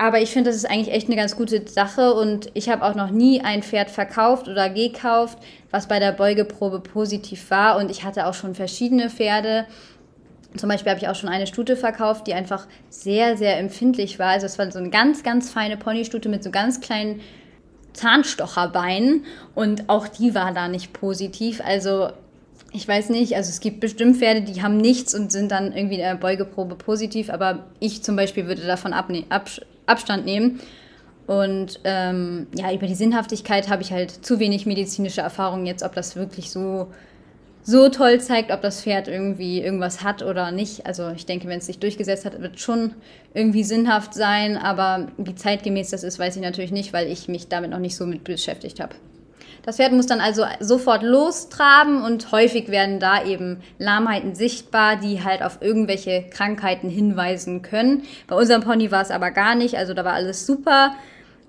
[0.00, 2.94] Aber ich finde, das ist eigentlich echt eine ganz gute Sache und ich habe auch
[2.94, 5.38] noch nie ein Pferd verkauft oder gekauft,
[5.72, 7.76] was bei der Beugeprobe positiv war.
[7.76, 9.66] Und ich hatte auch schon verschiedene Pferde.
[10.56, 14.28] Zum Beispiel habe ich auch schon eine Stute verkauft, die einfach sehr, sehr empfindlich war.
[14.28, 17.20] Also es war so eine ganz, ganz feine Ponystute mit so ganz kleinen
[17.92, 19.24] Zahnstocherbeinen
[19.56, 21.60] und auch die war da nicht positiv.
[21.64, 22.10] Also
[22.72, 25.96] ich weiß nicht, also es gibt bestimmt Pferde, die haben nichts und sind dann irgendwie
[25.96, 30.60] in der Beugeprobe positiv, aber ich zum Beispiel würde davon abne absch Abstand nehmen.
[31.26, 35.94] Und ähm, ja, über die Sinnhaftigkeit habe ich halt zu wenig medizinische Erfahrung jetzt, ob
[35.94, 36.88] das wirklich so,
[37.62, 40.86] so toll zeigt, ob das Pferd irgendwie irgendwas hat oder nicht.
[40.86, 42.94] Also ich denke, wenn es sich durchgesetzt hat, wird schon
[43.34, 47.48] irgendwie sinnhaft sein, aber wie zeitgemäß das ist, weiß ich natürlich nicht, weil ich mich
[47.48, 48.94] damit noch nicht so mit beschäftigt habe.
[49.64, 55.22] Das Pferd muss dann also sofort lostraben und häufig werden da eben Lahmheiten sichtbar, die
[55.22, 58.02] halt auf irgendwelche Krankheiten hinweisen können.
[58.26, 60.94] Bei unserem Pony war es aber gar nicht, also da war alles super.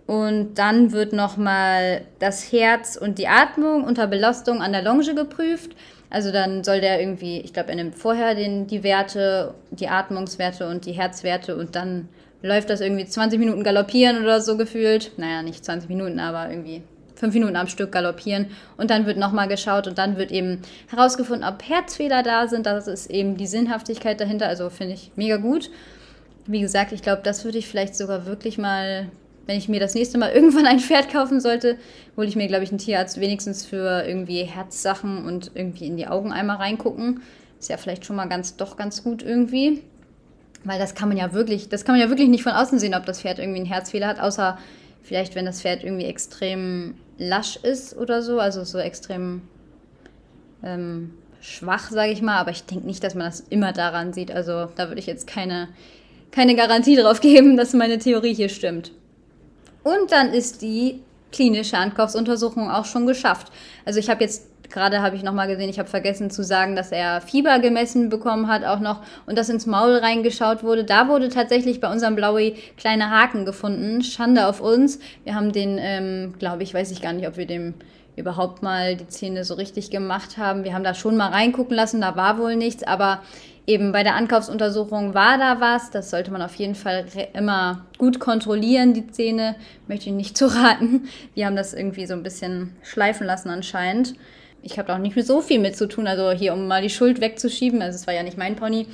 [0.06, 5.76] Und dann wird nochmal das Herz und die Atmung unter Belastung an der Longe geprüft.
[6.10, 10.68] Also dann soll der irgendwie, ich glaube, er nimmt vorher den, die Werte, die Atmungswerte
[10.68, 12.10] und die Herzwerte und dann
[12.42, 15.12] läuft das irgendwie 20 Minuten galoppieren oder so gefühlt.
[15.18, 16.82] Naja, nicht 20 Minuten, aber irgendwie
[17.20, 21.48] fünf Minuten am Stück galoppieren und dann wird nochmal geschaut und dann wird eben herausgefunden,
[21.48, 22.66] ob Herzfehler da sind.
[22.66, 24.48] Das ist eben die Sinnhaftigkeit dahinter.
[24.48, 25.70] Also finde ich mega gut.
[26.48, 29.10] Wie gesagt, ich glaube, das würde ich vielleicht sogar wirklich mal,
[29.46, 31.78] wenn ich mir das nächste Mal irgendwann ein Pferd kaufen sollte,
[32.16, 36.08] hole ich mir, glaube ich, einen Tierarzt wenigstens für irgendwie Herzsachen und irgendwie in die
[36.08, 37.22] Augen einmal reingucken.
[37.60, 39.84] Ist ja vielleicht schon mal ganz, doch ganz gut irgendwie.
[40.64, 42.96] Weil das kann man ja wirklich, das kann man ja wirklich nicht von außen sehen,
[42.96, 44.58] ob das Pferd irgendwie einen Herzfehler hat, außer
[45.04, 49.42] vielleicht, wenn das Pferd irgendwie extrem lasch ist oder so, also so extrem
[50.64, 52.38] ähm, schwach, sage ich mal.
[52.38, 54.32] Aber ich denke nicht, dass man das immer daran sieht.
[54.32, 55.68] Also da würde ich jetzt keine,
[56.32, 58.92] keine Garantie drauf geben, dass meine Theorie hier stimmt.
[59.84, 61.02] Und dann ist die
[61.32, 63.52] klinische Ankaufsuntersuchung auch schon geschafft.
[63.86, 66.76] Also ich habe jetzt gerade habe ich noch mal gesehen, ich habe vergessen zu sagen,
[66.76, 70.84] dass er Fieber gemessen bekommen hat auch noch und dass ins Maul reingeschaut wurde.
[70.84, 74.02] Da wurde tatsächlich bei unserem Blaui kleine Haken gefunden.
[74.04, 75.00] Schande auf uns.
[75.24, 77.74] Wir haben den, ähm, glaube ich, weiß ich gar nicht, ob wir dem
[78.16, 80.64] überhaupt mal die Zähne so richtig gemacht haben.
[80.64, 83.22] Wir haben da schon mal reingucken lassen, da war wohl nichts, aber
[83.66, 85.90] eben bei der Ankaufsuntersuchung war da was.
[85.92, 89.56] Das sollte man auf jeden Fall immer gut kontrollieren, die Zähne.
[89.88, 91.08] Möchte ich nicht zu raten.
[91.34, 94.16] Wir haben das irgendwie so ein bisschen schleifen lassen anscheinend
[94.62, 96.82] ich habe da auch nicht mehr so viel mit zu tun, also hier, um mal
[96.82, 97.82] die Schuld wegzuschieben.
[97.82, 98.88] Also es war ja nicht mein Pony.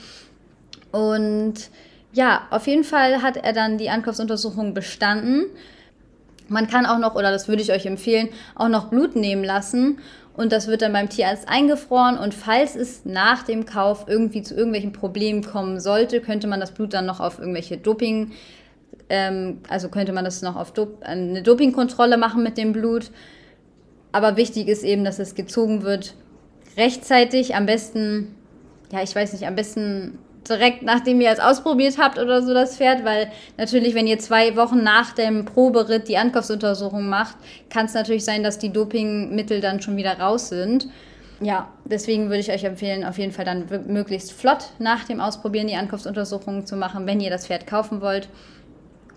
[0.92, 1.70] Und
[2.14, 5.46] ja, auf jeden Fall hat er dann die Ankaufsuntersuchung bestanden.
[6.48, 10.00] Man kann auch noch, oder das würde ich euch empfehlen, auch noch Blut nehmen lassen.
[10.36, 12.18] Und das wird dann beim Tierarzt eingefroren.
[12.18, 16.72] Und falls es nach dem Kauf irgendwie zu irgendwelchen Problemen kommen sollte, könnte man das
[16.72, 18.34] Blut dann noch auf irgendwelche Doping,
[19.10, 23.12] ähm, also könnte man das noch auf Dop eine Dopingkontrolle machen mit dem Blut.
[24.16, 26.14] Aber wichtig ist eben, dass es gezogen wird
[26.78, 28.34] rechtzeitig, am besten,
[28.90, 32.78] ja, ich weiß nicht, am besten direkt nachdem ihr es ausprobiert habt oder so das
[32.78, 37.36] Pferd, weil natürlich, wenn ihr zwei Wochen nach dem Proberitt die Ankaufsuntersuchung macht,
[37.70, 40.88] kann es natürlich sein, dass die Dopingmittel dann schon wieder raus sind.
[41.42, 45.68] Ja, deswegen würde ich euch empfehlen, auf jeden Fall dann möglichst flott nach dem Ausprobieren
[45.68, 48.30] die Ankaufsuntersuchung zu machen, wenn ihr das Pferd kaufen wollt.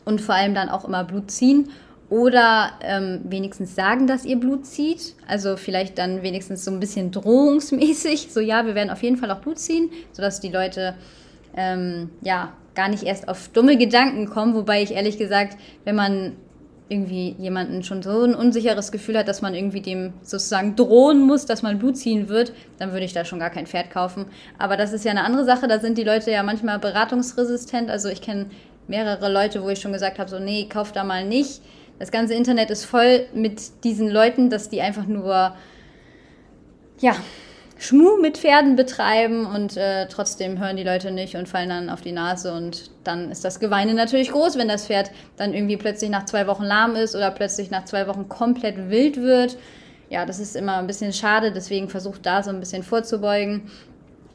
[0.05, 1.69] Und vor allem dann auch immer Blut ziehen
[2.11, 5.15] oder ähm, wenigstens sagen, dass ihr Blut zieht.
[5.27, 8.29] Also vielleicht dann wenigstens so ein bisschen drohungsmäßig.
[8.31, 10.95] So, ja, wir werden auf jeden Fall auch Blut ziehen, sodass die Leute
[11.57, 14.55] ähm, ja gar nicht erst auf dumme Gedanken kommen.
[14.55, 16.37] Wobei ich ehrlich gesagt, wenn man
[16.89, 21.45] irgendwie jemanden schon so ein unsicheres Gefühl hat, dass man irgendwie dem sozusagen drohen muss,
[21.45, 24.25] dass man Blut ziehen wird, dann würde ich da schon gar kein Pferd kaufen.
[24.57, 25.69] Aber das ist ja eine andere Sache.
[25.69, 27.91] Da sind die Leute ja manchmal beratungsresistent.
[27.91, 28.47] Also ich kenne
[28.87, 31.61] mehrere Leute, wo ich schon gesagt habe, so nee, kauf da mal nicht
[31.99, 35.55] das ganze Internet ist voll mit diesen Leuten, dass die einfach nur,
[37.01, 37.17] ja,
[37.81, 42.01] Schmuh mit Pferden betreiben und äh, trotzdem hören die Leute nicht und fallen dann auf
[42.01, 46.11] die Nase und dann ist das Geweine natürlich groß, wenn das Pferd dann irgendwie plötzlich
[46.11, 49.57] nach zwei Wochen lahm ist oder plötzlich nach zwei Wochen komplett wild wird.
[50.11, 53.71] Ja, das ist immer ein bisschen schade, deswegen versucht da so ein bisschen vorzubeugen.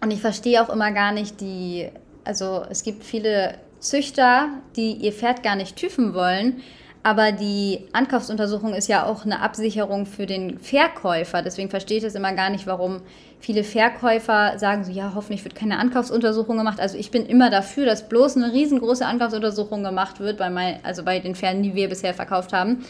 [0.02, 1.90] Und ich verstehe auch immer gar nicht die,
[2.24, 4.48] also es gibt viele Züchter,
[4.78, 6.62] die ihr Pferd gar nicht tüfen wollen,
[7.04, 11.42] aber die Ankaufsuntersuchung ist ja auch eine Absicherung für den Verkäufer.
[11.42, 13.02] Deswegen verstehe ich das immer gar nicht, warum
[13.42, 16.80] viele Verkäufer sagen so, ja, hoffentlich wird keine Ankaufsuntersuchung gemacht.
[16.80, 21.04] Also ich bin immer dafür, dass bloß eine riesengroße Ankaufsuntersuchung gemacht wird, bei mein, also
[21.04, 22.86] bei den Pferden, die wir bisher verkauft haben,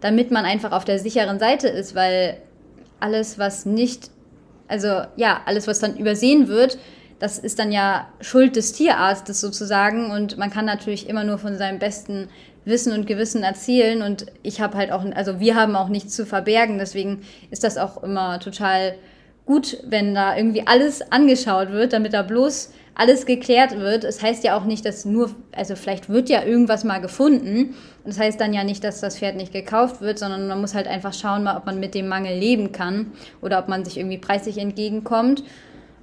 [0.00, 2.38] damit man einfach auf der sicheren Seite ist, weil
[2.98, 4.10] alles, was nicht,
[4.68, 6.78] also ja, alles, was dann übersehen wird,
[7.18, 11.58] das ist dann ja Schuld des Tierarztes sozusagen und man kann natürlich immer nur von
[11.58, 12.30] seinem besten
[12.64, 16.26] Wissen und Gewissen erzählen und ich habe halt auch, also wir haben auch nichts zu
[16.26, 18.94] verbergen, deswegen ist das auch immer total
[19.46, 24.04] gut, wenn da irgendwie alles angeschaut wird, damit da bloß alles geklärt wird.
[24.04, 27.74] Es das heißt ja auch nicht, dass nur, also vielleicht wird ja irgendwas mal gefunden.
[28.04, 30.86] Das heißt dann ja nicht, dass das Pferd nicht gekauft wird, sondern man muss halt
[30.86, 34.18] einfach schauen, mal, ob man mit dem Mangel leben kann oder ob man sich irgendwie
[34.18, 35.44] preislich entgegenkommt.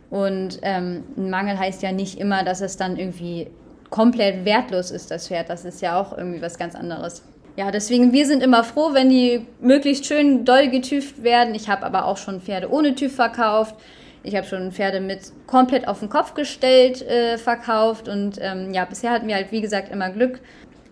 [0.09, 3.47] Und ähm, ein Mangel heißt ja nicht immer, dass es dann irgendwie
[3.89, 5.49] komplett wertlos ist, das Pferd.
[5.49, 7.23] Das ist ja auch irgendwie was ganz anderes.
[7.55, 11.55] Ja, deswegen, wir sind immer froh, wenn die möglichst schön doll getüft werden.
[11.55, 13.75] Ich habe aber auch schon Pferde ohne TÜV verkauft.
[14.23, 18.07] Ich habe schon Pferde mit komplett auf den Kopf gestellt äh, verkauft.
[18.07, 20.39] Und ähm, ja, bisher hatten wir halt, wie gesagt, immer Glück.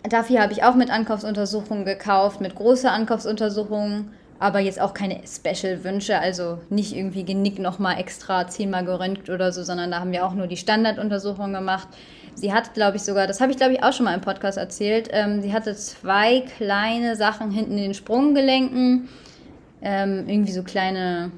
[0.10, 6.20] Dafür habe ich auch mit Ankaufsuntersuchungen gekauft, mit großer Ankaufsuntersuchungen aber jetzt auch keine Special-Wünsche,
[6.20, 10.34] also nicht irgendwie Genick nochmal extra zehnmal geröntgt oder so, sondern da haben wir auch
[10.34, 11.88] nur die Standarduntersuchung gemacht.
[12.36, 14.58] Sie hat, glaube ich, sogar, das habe ich, glaube ich, auch schon mal im Podcast
[14.58, 19.10] erzählt, ähm, sie hatte zwei kleine Sachen hinten in den Sprunggelenken,
[19.82, 21.32] ähm, irgendwie so kleine,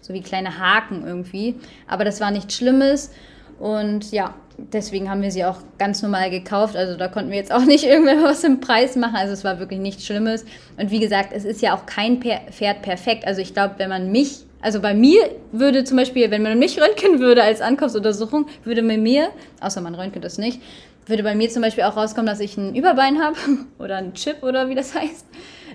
[0.00, 3.10] so wie kleine Haken irgendwie, aber das war nichts Schlimmes
[3.58, 6.76] und ja, deswegen haben wir sie auch ganz normal gekauft.
[6.76, 9.16] Also da konnten wir jetzt auch nicht irgendwas im Preis machen.
[9.16, 10.44] Also es war wirklich nichts Schlimmes.
[10.76, 13.26] Und wie gesagt, es ist ja auch kein Pferd perfekt.
[13.26, 16.80] Also ich glaube, wenn man mich, also bei mir würde zum Beispiel, wenn man mich
[16.80, 19.28] röntgen würde als Ankaufsuntersuchung, würde bei mir,
[19.60, 20.60] außer man röntgt das nicht,
[21.06, 23.36] würde bei mir zum Beispiel auch rauskommen, dass ich ein Überbein habe
[23.78, 25.26] oder ein Chip oder wie das heißt.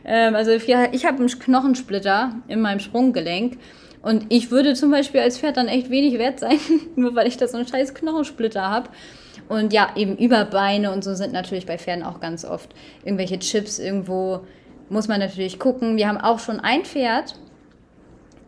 [0.06, 3.58] Ähm, also ich habe einen Knochensplitter in meinem Sprunggelenk.
[4.02, 6.60] Und ich würde zum Beispiel als Pferd dann echt wenig wert sein,
[6.96, 8.90] nur weil ich da so einen scheiß Knochensplitter habe.
[9.50, 12.74] Und ja, eben Überbeine und so sind natürlich bei Pferden auch ganz oft
[13.04, 14.42] irgendwelche Chips irgendwo.
[14.90, 15.98] Muss man natürlich gucken.
[15.98, 17.36] Wir haben auch schon ein Pferd.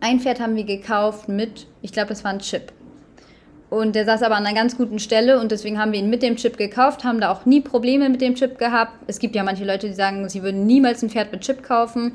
[0.01, 2.71] Ein Pferd haben wir gekauft mit, ich glaube, das war ein Chip.
[3.69, 6.23] Und der saß aber an einer ganz guten Stelle und deswegen haben wir ihn mit
[6.23, 8.93] dem Chip gekauft, haben da auch nie Probleme mit dem Chip gehabt.
[9.07, 12.13] Es gibt ja manche Leute, die sagen, sie würden niemals ein Pferd mit Chip kaufen.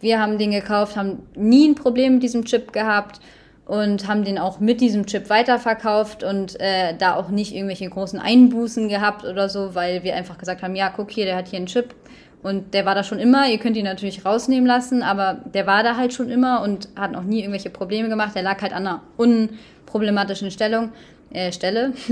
[0.00, 3.20] Wir haben den gekauft, haben nie ein Problem mit diesem Chip gehabt
[3.64, 8.18] und haben den auch mit diesem Chip weiterverkauft und äh, da auch nicht irgendwelche großen
[8.18, 11.58] Einbußen gehabt oder so, weil wir einfach gesagt haben, ja, guck hier, der hat hier
[11.58, 11.94] einen Chip
[12.42, 13.48] und der war da schon immer.
[13.48, 17.12] Ihr könnt ihn natürlich rausnehmen lassen, aber der war da halt schon immer und hat
[17.12, 18.34] noch nie irgendwelche Probleme gemacht.
[18.34, 20.92] Der lag halt an einer unproblematischen Stellung,
[21.32, 21.92] äh, Stelle.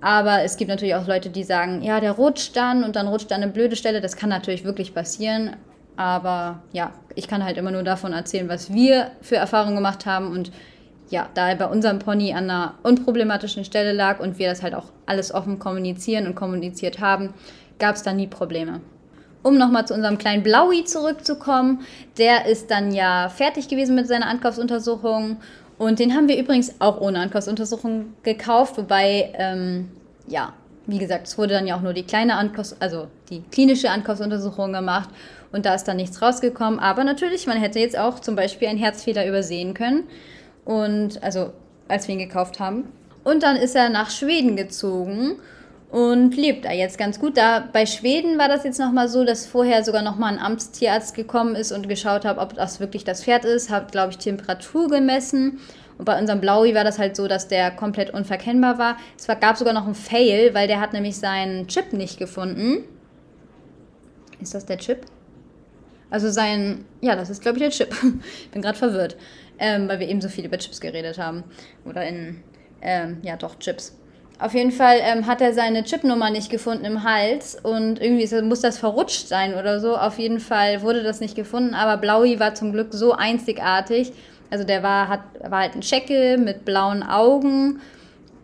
[0.00, 3.30] Aber es gibt natürlich auch Leute, die sagen, ja, der rutscht dann und dann rutscht
[3.30, 4.02] dann eine blöde Stelle.
[4.02, 5.56] Das kann natürlich wirklich passieren.
[5.96, 10.30] Aber ja, ich kann halt immer nur davon erzählen, was wir für Erfahrungen gemacht haben.
[10.30, 10.52] Und
[11.08, 14.74] ja, da er bei unserem Pony an einer unproblematischen Stelle lag und wir das halt
[14.74, 17.32] auch alles offen kommunizieren und kommuniziert haben,
[17.78, 18.82] gab es da nie Probleme.
[19.46, 21.86] Um nochmal zu unserem kleinen Blaui zurückzukommen,
[22.18, 25.36] der ist dann ja fertig gewesen mit seiner Ankaufsuntersuchung
[25.78, 29.88] und den haben wir übrigens auch ohne Ankaufsuntersuchung gekauft, wobei, ähm,
[30.26, 30.52] ja,
[30.86, 34.72] wie gesagt, es wurde dann ja auch nur die kleine Ankaufs also die klinische Ankaufsuntersuchung
[34.72, 35.10] gemacht
[35.52, 36.80] und da ist dann nichts rausgekommen.
[36.80, 40.04] Aber natürlich, man hätte jetzt auch zum Beispiel einen Herzfehler übersehen können.
[40.64, 41.52] Und also
[41.88, 42.84] als wir ihn gekauft haben.
[43.22, 45.36] Und dann ist er nach Schweden gezogen
[45.90, 47.36] und lebt da jetzt ganz gut.
[47.36, 51.54] Da bei Schweden war das jetzt nochmal so, dass vorher sogar nochmal ein Amtstierarzt gekommen
[51.54, 55.60] ist und geschaut hat, ob das wirklich das Pferd ist, hat, glaube ich, Temperatur gemessen.
[55.98, 58.96] Und bei unserem Blaui war das halt so, dass der komplett unverkennbar war.
[59.16, 62.84] Es gab sogar noch einen Fail, weil der hat nämlich seinen Chip nicht gefunden.
[64.40, 65.06] Ist das der Chip?
[66.10, 67.94] Also sein, ja, das ist, glaube ich, der Chip.
[68.52, 69.16] Bin gerade verwirrt,
[69.58, 71.44] ähm, weil wir eben so viel über Chips geredet haben.
[71.84, 72.42] Oder in,
[72.82, 73.96] ähm, ja, doch, Chips.
[74.38, 78.60] Auf jeden Fall ähm, hat er seine Chipnummer nicht gefunden im Hals und irgendwie muss
[78.60, 79.96] das verrutscht sein oder so.
[79.96, 84.12] Auf jeden Fall wurde das nicht gefunden, aber Blaui war zum Glück so einzigartig.
[84.50, 87.80] Also der war, hat, war halt ein Scheckel mit blauen Augen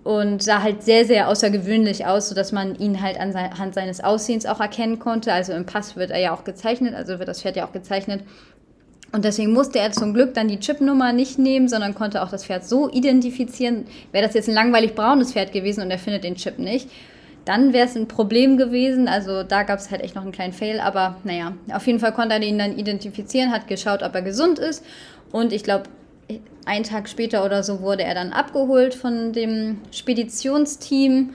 [0.02, 4.60] und sah halt sehr, sehr außergewöhnlich aus, sodass man ihn halt anhand seines Aussehens auch
[4.60, 5.32] erkennen konnte.
[5.32, 8.22] Also im Pass wird er ja auch gezeichnet, also wird das Pferd ja auch gezeichnet.
[9.12, 12.46] Und deswegen musste er zum Glück dann die Chipnummer nicht nehmen, sondern konnte auch das
[12.46, 13.84] Pferd so identifizieren.
[14.10, 16.88] Wäre das jetzt ein langweilig braunes Pferd gewesen und er findet den Chip nicht,
[17.44, 19.08] dann wäre es ein Problem gewesen.
[19.08, 20.80] Also da gab es halt echt noch einen kleinen Fail.
[20.80, 24.58] Aber naja, auf jeden Fall konnte er ihn dann identifizieren, hat geschaut, ob er gesund
[24.58, 24.84] ist.
[25.30, 25.84] Und ich glaube,
[26.64, 31.30] einen Tag später oder so wurde er dann abgeholt von dem Speditionsteam.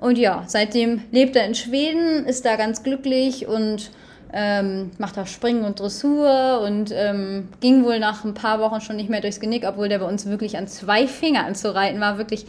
[0.00, 3.90] Und ja, seitdem lebt er in Schweden, ist da ganz glücklich und
[4.32, 8.96] ähm, macht auch Springen und Dressur und ähm, ging wohl nach ein paar Wochen schon
[8.96, 12.18] nicht mehr durchs Genick, obwohl der bei uns wirklich an zwei Fingern zu reiten war.
[12.18, 12.46] Wirklich,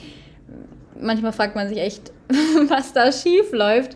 [0.99, 2.11] manchmal fragt man sich echt,
[2.67, 3.95] was da schief läuft.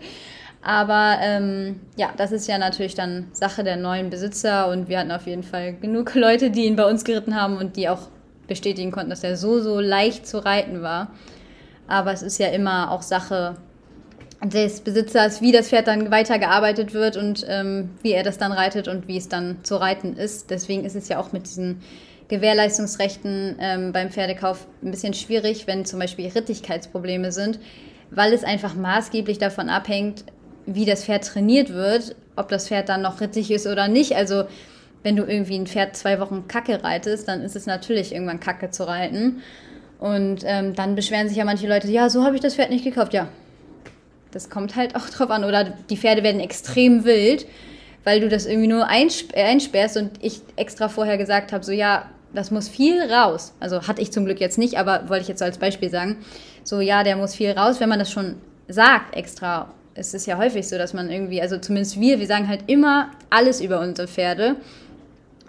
[0.62, 5.12] Aber ähm, ja, das ist ja natürlich dann Sache der neuen Besitzer und wir hatten
[5.12, 8.10] auf jeden Fall genug Leute, die ihn bei uns geritten haben und die auch
[8.48, 11.12] bestätigen konnten, dass er so, so leicht zu reiten war.
[11.88, 13.56] Aber es ist ja immer auch Sache
[14.44, 18.88] des Besitzers, wie das Pferd dann weitergearbeitet wird und ähm, wie er das dann reitet
[18.88, 20.50] und wie es dann zu reiten ist.
[20.50, 21.82] Deswegen ist es ja auch mit diesen
[22.30, 27.60] Gewährleistungsrechten ähm, beim Pferdekauf ein bisschen schwierig, wenn zum Beispiel Rittigkeitsprobleme sind,
[28.12, 30.24] weil es einfach maßgeblich davon abhängt,
[30.66, 34.16] wie das Pferd trainiert wird, ob das Pferd dann noch rittig ist oder nicht.
[34.16, 34.46] Also
[35.04, 38.70] wenn du irgendwie ein Pferd zwei Wochen Kacke reitest, dann ist es natürlich irgendwann Kacke
[38.70, 39.42] zu reiten.
[39.98, 42.86] Und ähm, dann beschweren sich ja manche Leute, ja, so habe ich das Pferd nicht
[42.86, 43.14] gekauft.
[43.14, 43.28] Ja,
[44.32, 45.44] das kommt halt auch drauf an.
[45.44, 47.46] Oder die Pferde werden extrem wild,
[48.04, 52.06] weil du das irgendwie nur äh, einsperrst und ich extra vorher gesagt habe, so ja,
[52.34, 53.54] das muss viel raus.
[53.60, 56.18] Also hatte ich zum Glück jetzt nicht, aber wollte ich jetzt so als Beispiel sagen.
[56.64, 58.36] So ja, der muss viel raus, wenn man das schon
[58.68, 59.72] sagt extra.
[59.96, 63.10] Es ist ja häufig so, dass man irgendwie, also zumindest wir, wir sagen halt immer
[63.30, 64.56] alles über unsere Pferde.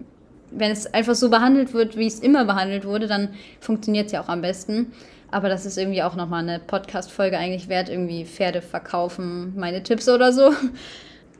[0.51, 3.29] wenn es einfach so behandelt wird, wie es immer behandelt wurde, dann
[3.61, 4.93] funktioniert es ja auch am besten.
[5.31, 10.09] Aber das ist irgendwie auch nochmal eine Podcast-Folge eigentlich wert, irgendwie Pferde verkaufen, meine Tipps
[10.09, 10.53] oder so.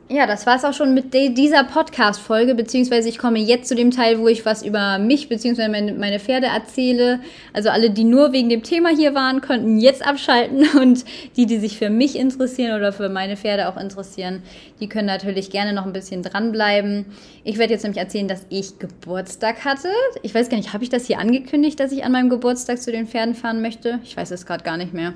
[0.09, 3.91] Ja, das war es auch schon mit dieser Podcast-Folge, beziehungsweise ich komme jetzt zu dem
[3.91, 7.21] Teil, wo ich was über mich beziehungsweise meine, meine Pferde erzähle.
[7.53, 11.05] Also alle, die nur wegen dem Thema hier waren, konnten jetzt abschalten und
[11.37, 14.43] die, die sich für mich interessieren oder für meine Pferde auch interessieren,
[14.81, 17.05] die können natürlich gerne noch ein bisschen dranbleiben.
[17.45, 19.87] Ich werde jetzt nämlich erzählen, dass ich Geburtstag hatte.
[20.23, 22.91] Ich weiß gar nicht, habe ich das hier angekündigt, dass ich an meinem Geburtstag zu
[22.91, 23.99] den Pferden fahren möchte?
[24.03, 25.13] Ich weiß es gerade gar nicht mehr.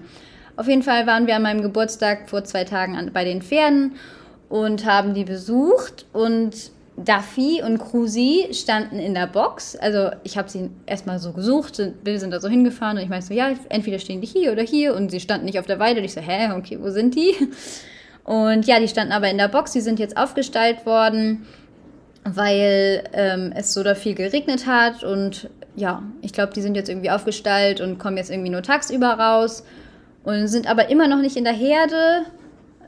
[0.55, 3.95] Auf jeden Fall waren wir an meinem Geburtstag vor zwei Tagen an, bei den Pferden
[4.49, 9.75] und haben die besucht und Duffy und Cruzy standen in der Box.
[9.75, 13.27] Also ich habe sie erstmal so gesucht, wir sind da so hingefahren und ich meinte
[13.27, 15.99] so, ja, entweder stehen die hier oder hier und sie standen nicht auf der Weide
[15.99, 17.35] und ich so, hä, okay, wo sind die?
[18.25, 21.45] Und ja, die standen aber in der Box, die sind jetzt aufgestallt worden,
[22.23, 25.03] weil ähm, es so da viel geregnet hat.
[25.03, 29.09] Und ja, ich glaube, die sind jetzt irgendwie aufgestallt und kommen jetzt irgendwie nur tagsüber
[29.09, 29.63] raus
[30.23, 32.25] und sind aber immer noch nicht in der Herde.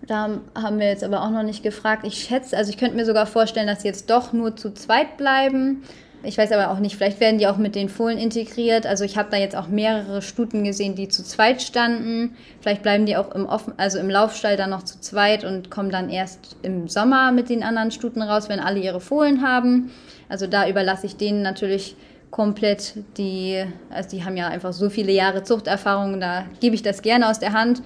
[0.07, 2.05] Da haben wir jetzt aber auch noch nicht gefragt.
[2.05, 5.17] Ich schätze, also ich könnte mir sogar vorstellen, dass sie jetzt doch nur zu zweit
[5.17, 5.83] bleiben.
[6.23, 8.85] Ich weiß aber auch nicht, vielleicht werden die auch mit den Fohlen integriert.
[8.87, 12.35] Also ich habe da jetzt auch mehrere Stuten gesehen, die zu zweit standen.
[12.59, 15.91] Vielleicht bleiben die auch im, Offen also im Laufstall dann noch zu zweit und kommen
[15.91, 19.91] dann erst im Sommer mit den anderen Stuten raus, wenn alle ihre Fohlen haben.
[20.27, 21.95] Also da überlasse ich denen natürlich
[22.31, 27.01] komplett die, also die haben ja einfach so viele Jahre Zuchterfahrung, da gebe ich das
[27.01, 27.81] gerne aus der Hand.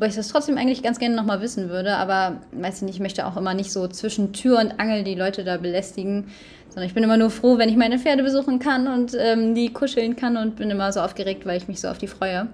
[0.00, 3.00] Wobei ich das trotzdem eigentlich ganz gerne nochmal wissen würde, aber weiß ich nicht, ich
[3.00, 6.28] möchte auch immer nicht so zwischen Tür und Angel die Leute da belästigen.
[6.70, 9.74] Sondern ich bin immer nur froh, wenn ich meine Pferde besuchen kann und ähm, die
[9.74, 12.48] kuscheln kann und bin immer so aufgeregt, weil ich mich so auf die freue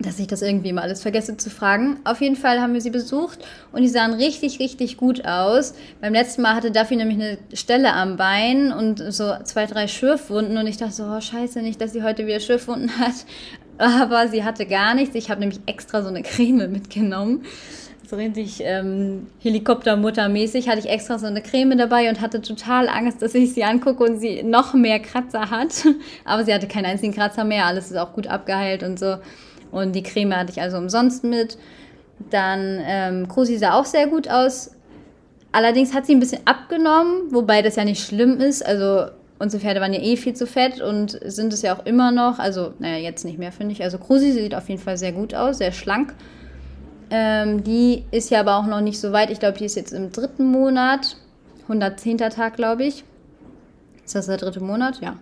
[0.00, 2.00] dass ich das irgendwie immer alles vergesse zu fragen.
[2.04, 3.40] Auf jeden Fall haben wir sie besucht
[3.72, 5.74] und die sahen richtig, richtig gut aus.
[6.00, 10.56] Beim letzten Mal hatte Duffy nämlich eine Stelle am Bein und so zwei, drei Schürfwunden
[10.56, 13.14] und ich dachte so, oh scheiße, nicht, dass sie heute wieder Schürfwunden hat.
[13.80, 15.14] Aber sie hatte gar nichts.
[15.14, 17.44] Ich habe nämlich extra so eine Creme mitgenommen
[18.10, 23.22] so richtig ähm, Helikoptermuttermäßig, hatte ich extra so eine Creme dabei und hatte total Angst,
[23.22, 25.86] dass ich sie angucke und sie noch mehr Kratzer hat.
[26.24, 29.16] Aber sie hatte keinen einzigen Kratzer mehr, alles ist auch gut abgeheilt und so.
[29.70, 31.56] Und die Creme hatte ich also umsonst mit.
[32.30, 34.72] Dann ähm, Krusi sah auch sehr gut aus.
[35.52, 38.66] Allerdings hat sie ein bisschen abgenommen, wobei das ja nicht schlimm ist.
[38.66, 39.06] Also
[39.40, 42.38] unsere Pferde waren ja eh viel zu fett und sind es ja auch immer noch.
[42.38, 43.82] Also, naja, jetzt nicht mehr, finde ich.
[43.82, 46.14] Also Krusi sieht auf jeden Fall sehr gut aus, sehr schlank.
[47.10, 49.30] Ähm, die ist ja aber auch noch nicht so weit.
[49.30, 51.16] Ich glaube, die ist jetzt im dritten Monat.
[51.62, 52.18] 110.
[52.18, 53.02] Tag, glaube ich.
[54.04, 55.00] Ist das der dritte Monat?
[55.00, 55.16] Ja.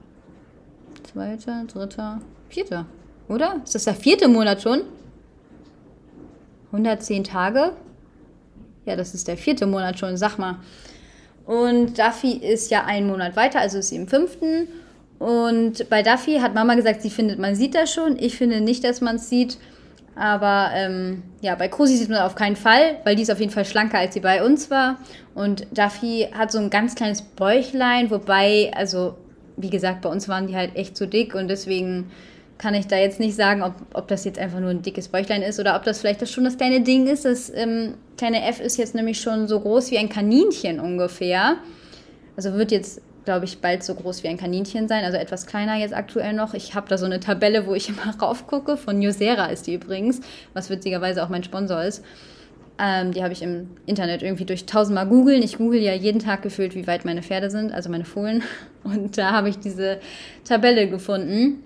[1.04, 2.86] Zweiter, dritter, vierter.
[3.28, 3.60] Oder?
[3.64, 4.80] Ist das der vierte Monat schon?
[6.72, 7.72] 110 Tage?
[8.84, 10.56] Ja, das ist der vierte Monat schon, sag mal.
[11.48, 14.68] Und Duffy ist ja einen Monat weiter, also ist sie im fünften.
[15.18, 18.18] Und bei Duffy hat Mama gesagt, sie findet, man sieht das schon.
[18.18, 19.56] Ich finde nicht, dass man es sieht.
[20.14, 23.50] Aber ähm, ja, bei Krusi sieht man auf keinen Fall, weil die ist auf jeden
[23.50, 24.98] Fall schlanker, als sie bei uns war.
[25.34, 29.16] Und Duffy hat so ein ganz kleines Bäuchlein, wobei, also
[29.56, 32.10] wie gesagt, bei uns waren die halt echt zu dick und deswegen
[32.58, 35.42] kann ich da jetzt nicht sagen, ob, ob das jetzt einfach nur ein dickes Bäuchlein
[35.42, 37.24] ist oder ob das vielleicht schon das kleine Ding ist.
[37.24, 41.56] Das ähm, kleine F ist jetzt nämlich schon so groß wie ein Kaninchen ungefähr.
[42.36, 45.76] Also wird jetzt glaube ich, bald so groß wie ein Kaninchen sein, also etwas kleiner
[45.76, 46.54] jetzt aktuell noch.
[46.54, 48.78] Ich habe da so eine Tabelle, wo ich immer raufgucke.
[48.78, 50.22] Von Newsera ist die übrigens,
[50.54, 52.02] was witzigerweise auch mein Sponsor ist.
[52.78, 55.42] Ähm, die habe ich im Internet irgendwie durch tausendmal googeln.
[55.42, 58.42] Ich google ja jeden Tag gefühlt, wie weit meine Pferde sind, also meine Fohlen.
[58.82, 59.98] Und da habe ich diese
[60.44, 61.62] Tabelle gefunden.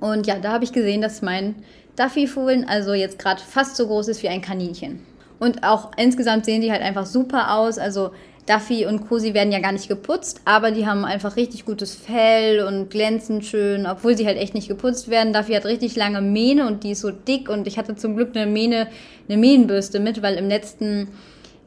[0.00, 1.56] Und ja, da habe ich gesehen, dass mein
[1.96, 5.00] Duffy-Fohlen also jetzt gerade fast so groß ist wie ein Kaninchen.
[5.38, 7.78] Und auch insgesamt sehen die halt einfach super aus.
[7.78, 8.10] Also
[8.46, 12.62] Duffy und Cosi werden ja gar nicht geputzt, aber die haben einfach richtig gutes Fell
[12.62, 15.32] und glänzen schön, obwohl sie halt echt nicht geputzt werden.
[15.32, 18.36] Duffy hat richtig lange Mähne und die ist so dick und ich hatte zum Glück
[18.36, 18.88] eine Mähne,
[19.28, 21.08] eine Mähnenbürste mit, weil im letzten,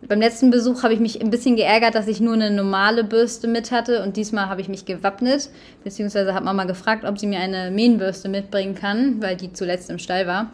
[0.07, 3.47] beim letzten Besuch habe ich mich ein bisschen geärgert, dass ich nur eine normale Bürste
[3.47, 5.49] mit hatte und diesmal habe ich mich gewappnet,
[5.83, 9.99] beziehungsweise habe Mama gefragt, ob sie mir eine Mähnenbürste mitbringen kann, weil die zuletzt im
[9.99, 10.51] Stall war.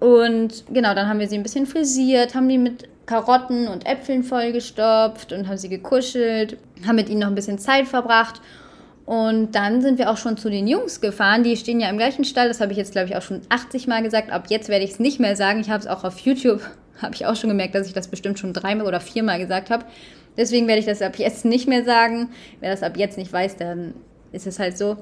[0.00, 4.22] Und genau, dann haben wir sie ein bisschen frisiert, haben die mit Karotten und Äpfeln
[4.22, 8.40] vollgestopft und haben sie gekuschelt, haben mit ihnen noch ein bisschen Zeit verbracht.
[9.06, 11.44] Und dann sind wir auch schon zu den Jungs gefahren.
[11.44, 12.48] Die stehen ja im gleichen Stall.
[12.48, 14.32] Das habe ich jetzt, glaube ich, auch schon 80 Mal gesagt.
[14.32, 15.60] Ab jetzt werde ich es nicht mehr sagen.
[15.60, 16.60] Ich habe es auch auf YouTube,
[17.00, 19.84] habe ich auch schon gemerkt, dass ich das bestimmt schon dreimal oder viermal gesagt habe.
[20.36, 22.30] Deswegen werde ich das ab jetzt nicht mehr sagen.
[22.60, 23.94] Wer das ab jetzt nicht weiß, dann
[24.32, 24.96] ist es halt so.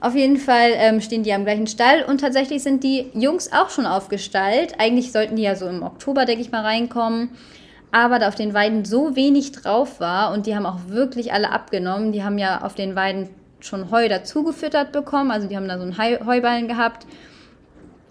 [0.00, 3.68] Auf jeden Fall ähm, stehen die am gleichen Stall und tatsächlich sind die Jungs auch
[3.68, 4.74] schon aufgestallt.
[4.78, 7.30] Eigentlich sollten die ja so im Oktober, denke ich mal, reinkommen.
[7.92, 11.50] Aber da auf den Weiden so wenig drauf war und die haben auch wirklich alle
[11.50, 12.12] abgenommen.
[12.12, 13.28] Die haben ja auf den Weiden
[13.60, 15.30] schon Heu dazugefüttert bekommen.
[15.30, 17.06] Also die haben da so einen Heuballen gehabt.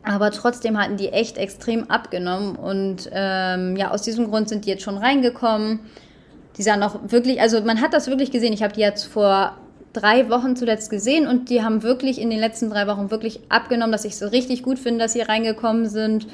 [0.03, 2.55] Aber trotzdem hatten die echt extrem abgenommen.
[2.55, 5.79] Und ähm, ja, aus diesem Grund sind die jetzt schon reingekommen.
[6.57, 8.53] Die sahen auch wirklich, also man hat das wirklich gesehen.
[8.53, 9.57] Ich habe die jetzt vor
[9.93, 13.91] drei Wochen zuletzt gesehen und die haben wirklich in den letzten drei Wochen wirklich abgenommen,
[13.91, 16.27] dass ich es so richtig gut finde, dass sie reingekommen sind,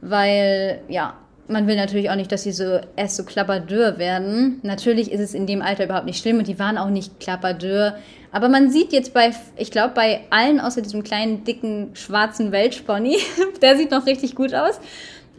[0.00, 1.14] weil ja,
[1.48, 4.60] man will natürlich auch nicht, dass sie so erst so klapperdürr werden.
[4.62, 7.96] Natürlich ist es in dem Alter überhaupt nicht schlimm und die waren auch nicht klapperdürr.
[8.30, 13.16] Aber man sieht jetzt bei, ich glaube, bei allen außer diesem kleinen, dicken, schwarzen Weltspony,
[13.62, 14.78] der sieht noch richtig gut aus.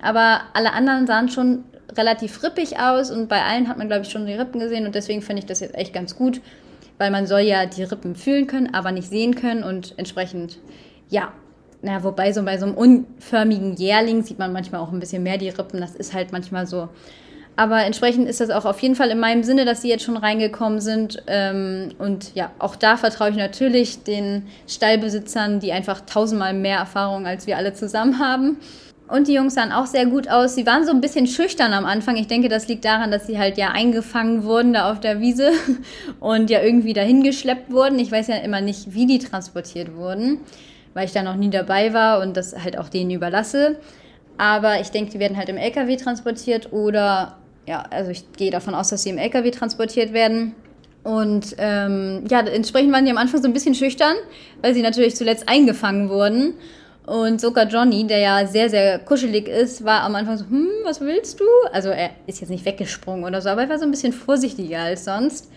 [0.02, 1.64] Aber alle anderen sahen schon
[1.96, 4.96] relativ rippig aus und bei allen hat man, glaube ich, schon die Rippen gesehen und
[4.96, 6.42] deswegen finde ich das jetzt echt ganz gut
[7.00, 10.60] weil man soll ja die Rippen fühlen können, aber nicht sehen können und entsprechend,
[11.10, 11.34] ja,
[11.82, 15.38] na, wobei so bei so einem unförmigen Jährling sieht man manchmal auch ein bisschen mehr
[15.38, 15.80] die Rippen.
[15.80, 16.90] Das ist halt manchmal so.
[17.56, 20.18] Aber entsprechend ist das auch auf jeden Fall in meinem Sinne, dass sie jetzt schon
[20.18, 21.24] reingekommen sind.
[21.28, 27.26] Ähm, und ja, auch da vertraue ich natürlich den Stallbesitzern, die einfach tausendmal mehr Erfahrung
[27.28, 28.58] als wir alle zusammen haben.
[29.10, 30.56] Und die Jungs sahen auch sehr gut aus.
[30.56, 32.16] Sie waren so ein bisschen schüchtern am Anfang.
[32.16, 35.52] Ich denke, das liegt daran, dass sie halt ja eingefangen wurden da auf der Wiese
[36.20, 38.00] und ja irgendwie dahin geschleppt wurden.
[38.00, 40.40] Ich weiß ja immer nicht, wie die transportiert wurden,
[40.94, 43.78] weil ich da noch nie dabei war und das halt auch denen überlasse.
[44.38, 47.38] Aber ich denke, die werden halt im LKW transportiert oder
[47.68, 50.56] ja, also ich gehe davon aus, dass sie im LKW transportiert werden.
[51.04, 54.16] Und ähm, ja, entsprechend waren die am Anfang so ein bisschen schüchtern,
[54.62, 56.56] weil sie natürlich zuletzt eingefangen wurden.
[57.06, 61.02] Und sogar Johnny, der ja sehr, sehr kuschelig ist, war am Anfang so, hm, was
[61.02, 61.46] willst du?
[61.72, 64.80] Also er ist jetzt nicht weggesprungen oder so, aber er war so ein bisschen vorsichtiger
[64.80, 65.50] als sonst.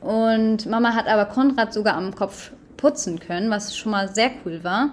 [0.00, 2.52] Und Mama hat aber Konrad sogar am Kopf
[2.84, 4.90] putzen können, was schon mal sehr cool war.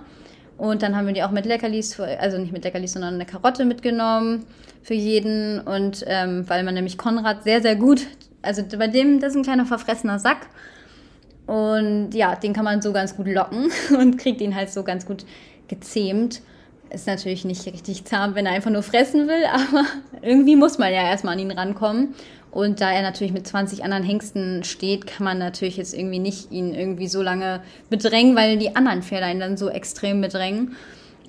[0.57, 3.65] Und dann haben wir die auch mit Leckerlis, also nicht mit Leckerlis, sondern eine Karotte
[3.65, 4.45] mitgenommen
[4.81, 5.59] für jeden.
[5.59, 8.07] Und ähm, weil man nämlich Konrad sehr, sehr gut,
[8.41, 10.47] also bei dem, das ist ein kleiner verfressener Sack.
[11.47, 13.69] Und ja, den kann man so ganz gut locken
[13.99, 15.25] und kriegt ihn halt so ganz gut
[15.67, 16.41] gezähmt.
[16.91, 19.85] Ist natürlich nicht richtig zahm, wenn er einfach nur fressen will, aber
[20.21, 22.13] irgendwie muss man ja erstmal an ihn rankommen.
[22.51, 26.51] Und da er natürlich mit 20 anderen Hengsten steht, kann man natürlich jetzt irgendwie nicht
[26.51, 30.75] ihn irgendwie so lange bedrängen, weil die anderen Pferde ihn dann so extrem bedrängen.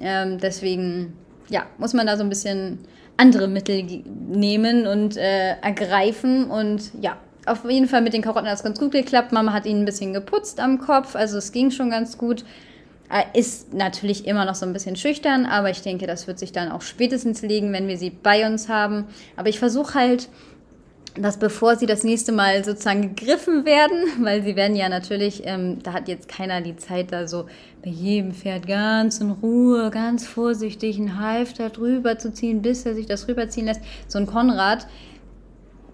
[0.00, 1.12] Ähm, deswegen,
[1.48, 2.80] ja, muss man da so ein bisschen
[3.16, 3.84] andere Mittel
[4.28, 6.50] nehmen und äh, ergreifen.
[6.50, 7.16] Und ja,
[7.46, 9.30] auf jeden Fall mit den Karotten hat es ganz gut geklappt.
[9.30, 12.44] Mama hat ihn ein bisschen geputzt am Kopf, also es ging schon ganz gut.
[13.08, 16.50] Er ist natürlich immer noch so ein bisschen schüchtern, aber ich denke, das wird sich
[16.50, 19.04] dann auch spätestens legen, wenn wir sie bei uns haben.
[19.36, 20.30] Aber ich versuche halt,
[21.14, 25.82] dass bevor sie das nächste Mal sozusagen gegriffen werden, weil sie werden ja natürlich, ähm,
[25.82, 27.46] da hat jetzt keiner die Zeit, da so
[27.84, 32.94] bei jedem Pferd ganz in Ruhe, ganz vorsichtig einen Halfter drüber zu ziehen, bis er
[32.94, 33.80] sich das rüberziehen lässt.
[34.08, 34.86] So ein Konrad,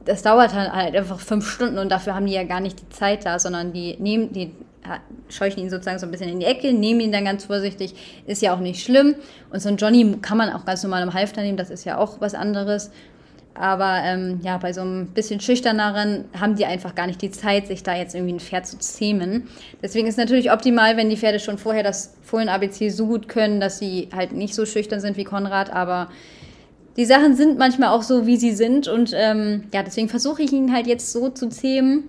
[0.04, 3.26] das dauert halt einfach fünf Stunden und dafür haben die ja gar nicht die Zeit
[3.26, 4.52] da, sondern die nehmen, die
[5.28, 7.94] scheuchen ihn sozusagen so ein bisschen in die Ecke, nehmen ihn dann ganz vorsichtig,
[8.26, 9.16] ist ja auch nicht schlimm.
[9.50, 11.98] Und so ein Johnny kann man auch ganz normal im Halfter nehmen, das ist ja
[11.98, 12.90] auch was anderes.
[13.58, 17.66] Aber ähm, ja, bei so einem bisschen schüchterneren haben die einfach gar nicht die Zeit,
[17.66, 19.48] sich da jetzt irgendwie ein Pferd zu zähmen.
[19.82, 23.60] Deswegen ist es natürlich optimal, wenn die Pferde schon vorher das Fohlen-ABC so gut können,
[23.60, 25.72] dass sie halt nicht so schüchtern sind wie Konrad.
[25.72, 26.08] Aber
[26.96, 28.86] die Sachen sind manchmal auch so, wie sie sind.
[28.86, 32.04] Und ähm, ja, deswegen versuche ich ihn halt jetzt so zu zähmen,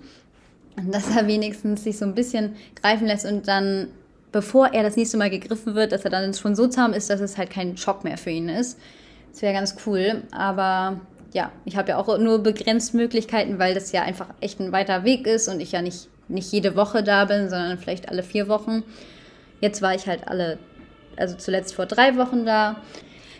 [0.90, 3.88] dass er wenigstens sich so ein bisschen greifen lässt und dann,
[4.30, 7.20] bevor er das nächste Mal gegriffen wird, dass er dann schon so zahm ist, dass
[7.20, 8.78] es halt kein Schock mehr für ihn ist.
[9.32, 10.22] Das wäre ganz cool.
[10.30, 11.00] Aber
[11.32, 15.04] ja, ich habe ja auch nur begrenzt Möglichkeiten, weil das ja einfach echt ein weiter
[15.04, 18.48] Weg ist und ich ja nicht, nicht jede Woche da bin, sondern vielleicht alle vier
[18.48, 18.82] Wochen.
[19.60, 20.58] Jetzt war ich halt alle,
[21.16, 22.76] also zuletzt vor drei Wochen da.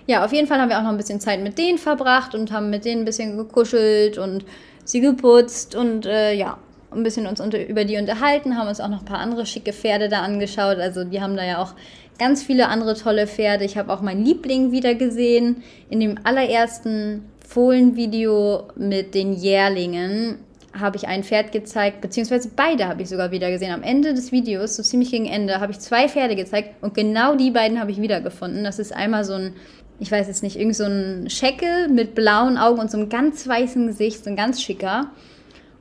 [0.07, 2.53] Ja, auf jeden Fall haben wir auch noch ein bisschen Zeit mit denen verbracht und
[2.53, 4.45] haben mit denen ein bisschen gekuschelt und
[4.84, 6.59] sie geputzt und äh, ja,
[6.91, 9.72] ein bisschen uns unter, über die unterhalten, haben uns auch noch ein paar andere schicke
[9.72, 10.78] Pferde da angeschaut.
[10.78, 11.74] Also die haben da ja auch
[12.18, 13.64] ganz viele andere tolle Pferde.
[13.64, 20.38] Ich habe auch meinen Liebling wieder gesehen in dem allerersten Fohlenvideo mit den Jährlingen
[20.72, 23.72] habe ich ein Pferd gezeigt, beziehungsweise beide habe ich sogar wieder gesehen.
[23.72, 27.34] Am Ende des Videos, so ziemlich gegen Ende, habe ich zwei Pferde gezeigt und genau
[27.34, 28.62] die beiden habe ich wiedergefunden.
[28.62, 29.55] Das ist einmal so ein,
[29.98, 33.48] ich weiß jetzt nicht, irgend so ein Scheckel mit blauen Augen und so einem ganz
[33.48, 35.11] weißen Gesicht, so ein ganz schicker.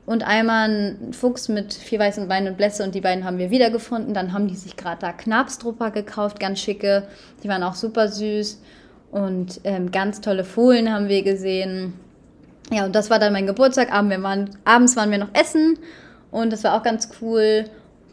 [0.06, 3.50] Und einmal ein Fuchs mit vier weißen Beinen und Blässe und die beiden haben wir
[3.50, 4.12] wiedergefunden.
[4.12, 7.06] Dann haben die sich gerade da Knabstrupper gekauft, ganz schicke.
[7.44, 8.60] Die waren auch super süß.
[9.10, 11.94] Und ähm, ganz tolle Fohlen haben wir gesehen.
[12.72, 13.92] Ja, und das war dann mein Geburtstag.
[13.92, 15.78] Abend, wir waren, abends waren wir noch essen
[16.30, 17.64] und das war auch ganz cool.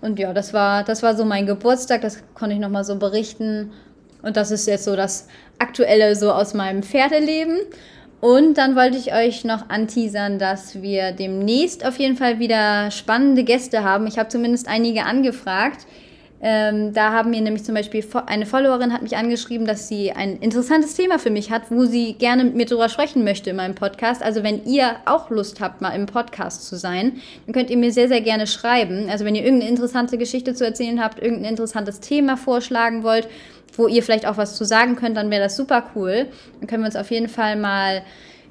[0.01, 3.71] Und ja, das war, das war so mein Geburtstag, das konnte ich nochmal so berichten.
[4.23, 5.27] Und das ist jetzt so das
[5.59, 7.59] Aktuelle so aus meinem Pferdeleben.
[8.19, 13.43] Und dann wollte ich euch noch anteasern, dass wir demnächst auf jeden Fall wieder spannende
[13.43, 14.07] Gäste haben.
[14.07, 15.85] Ich habe zumindest einige angefragt.
[16.39, 20.37] Ähm, da haben mir nämlich zum Beispiel eine Followerin hat mich angeschrieben, dass sie ein
[20.37, 23.73] interessantes Thema für mich hat, wo sie gerne mit mir drüber sprechen möchte in meinem
[23.73, 24.21] Podcast.
[24.21, 27.13] Also wenn ihr auch Lust habt, mal im Podcast zu sein,
[27.45, 29.09] dann könnt ihr mir sehr, sehr gerne schreiben.
[29.09, 33.27] Also wenn ihr irgendeine interessante Geschichte zu erzählen habt, irgendein interessantes Thema vorschlagen wollt,
[33.75, 36.27] wo ihr vielleicht auch was zu sagen könnt, dann wäre das super cool.
[36.59, 38.03] Dann können wir uns auf jeden Fall mal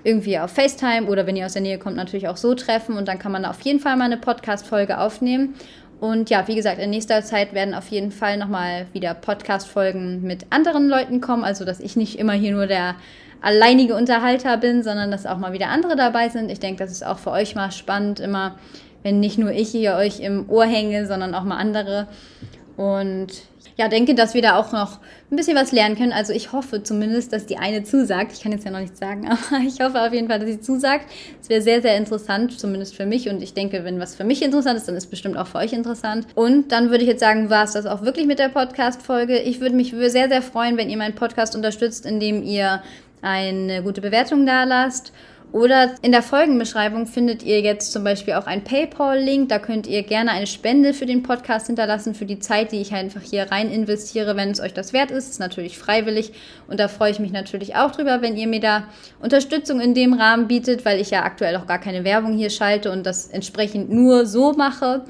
[0.03, 3.09] irgendwie auf FaceTime oder wenn ihr aus der Nähe kommt, natürlich auch so treffen und
[3.09, 5.55] dann kann man auf jeden Fall mal eine Podcast-Folge aufnehmen.
[6.01, 10.47] Und ja, wie gesagt, in nächster Zeit werden auf jeden Fall nochmal wieder Podcast-Folgen mit
[10.51, 11.43] anderen Leuten kommen.
[11.43, 12.97] Also, dass ich nicht immer hier nur der
[13.41, 16.51] alleinige Unterhalter bin, sondern dass auch mal wieder andere dabei sind.
[16.51, 18.57] Ich denke, das ist auch für euch mal spannend, immer,
[19.03, 22.09] wenn nicht nur ich hier euch im Ohr hänge, sondern auch mal andere.
[22.77, 23.29] Und
[23.77, 25.01] ja, denke, dass wir da auch noch
[25.31, 26.13] ein bisschen was lernen können.
[26.13, 28.33] Also ich hoffe zumindest, dass die eine zusagt.
[28.33, 30.61] Ich kann jetzt ja noch nichts sagen, aber ich hoffe auf jeden Fall, dass sie
[30.61, 31.07] zusagt.
[31.43, 33.29] Es wäre sehr, sehr interessant, zumindest für mich.
[33.29, 35.75] Und ich denke, wenn was für mich interessant ist, dann ist bestimmt auch für euch
[35.75, 36.27] interessant.
[36.35, 39.39] Und dann würde ich jetzt sagen, war es das auch wirklich mit der Podcast-Folge.
[39.41, 42.83] Ich würde mich sehr, sehr freuen, wenn ihr meinen Podcast unterstützt, indem ihr
[43.21, 45.13] eine gute Bewertung da lasst
[45.53, 49.49] oder in der Folgenbeschreibung findet ihr jetzt zum Beispiel auch einen PayPal-Link.
[49.49, 52.93] Da könnt ihr gerne eine Spende für den Podcast hinterlassen, für die Zeit, die ich
[52.93, 55.31] einfach hier rein investiere, wenn es euch das wert ist.
[55.31, 56.33] Ist natürlich freiwillig
[56.69, 58.85] und da freue ich mich natürlich auch drüber, wenn ihr mir da
[59.21, 62.91] Unterstützung in dem Rahmen bietet, weil ich ja aktuell auch gar keine Werbung hier schalte
[62.91, 65.05] und das entsprechend nur so mache.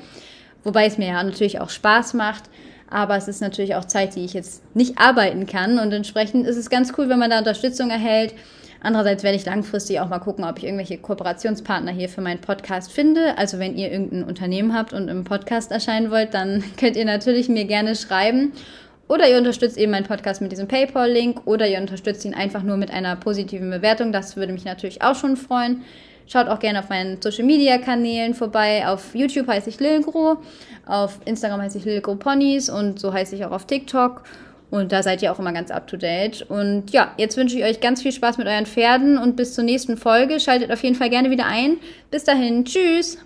[0.62, 2.44] Wobei es mir ja natürlich auch Spaß macht.
[2.88, 5.78] Aber es ist natürlich auch Zeit, die ich jetzt nicht arbeiten kann.
[5.78, 8.34] Und entsprechend ist es ganz cool, wenn man da Unterstützung erhält.
[8.86, 12.92] Andererseits werde ich langfristig auch mal gucken, ob ich irgendwelche Kooperationspartner hier für meinen Podcast
[12.92, 13.36] finde.
[13.36, 17.48] Also wenn ihr irgendein Unternehmen habt und im Podcast erscheinen wollt, dann könnt ihr natürlich
[17.48, 18.52] mir gerne schreiben.
[19.08, 22.76] Oder ihr unterstützt eben meinen Podcast mit diesem PayPal-Link oder ihr unterstützt ihn einfach nur
[22.76, 24.12] mit einer positiven Bewertung.
[24.12, 25.82] Das würde mich natürlich auch schon freuen.
[26.28, 28.86] Schaut auch gerne auf meinen Social Media Kanälen vorbei.
[28.86, 30.36] Auf YouTube heiße ich Lilgro,
[30.86, 34.22] auf Instagram heiße ich Lilgro Ponys und so heiße ich auch auf TikTok.
[34.70, 36.42] Und da seid ihr auch immer ganz up to date.
[36.48, 39.64] Und ja, jetzt wünsche ich euch ganz viel Spaß mit euren Pferden und bis zur
[39.64, 40.40] nächsten Folge.
[40.40, 41.78] Schaltet auf jeden Fall gerne wieder ein.
[42.10, 43.18] Bis dahin, tschüss!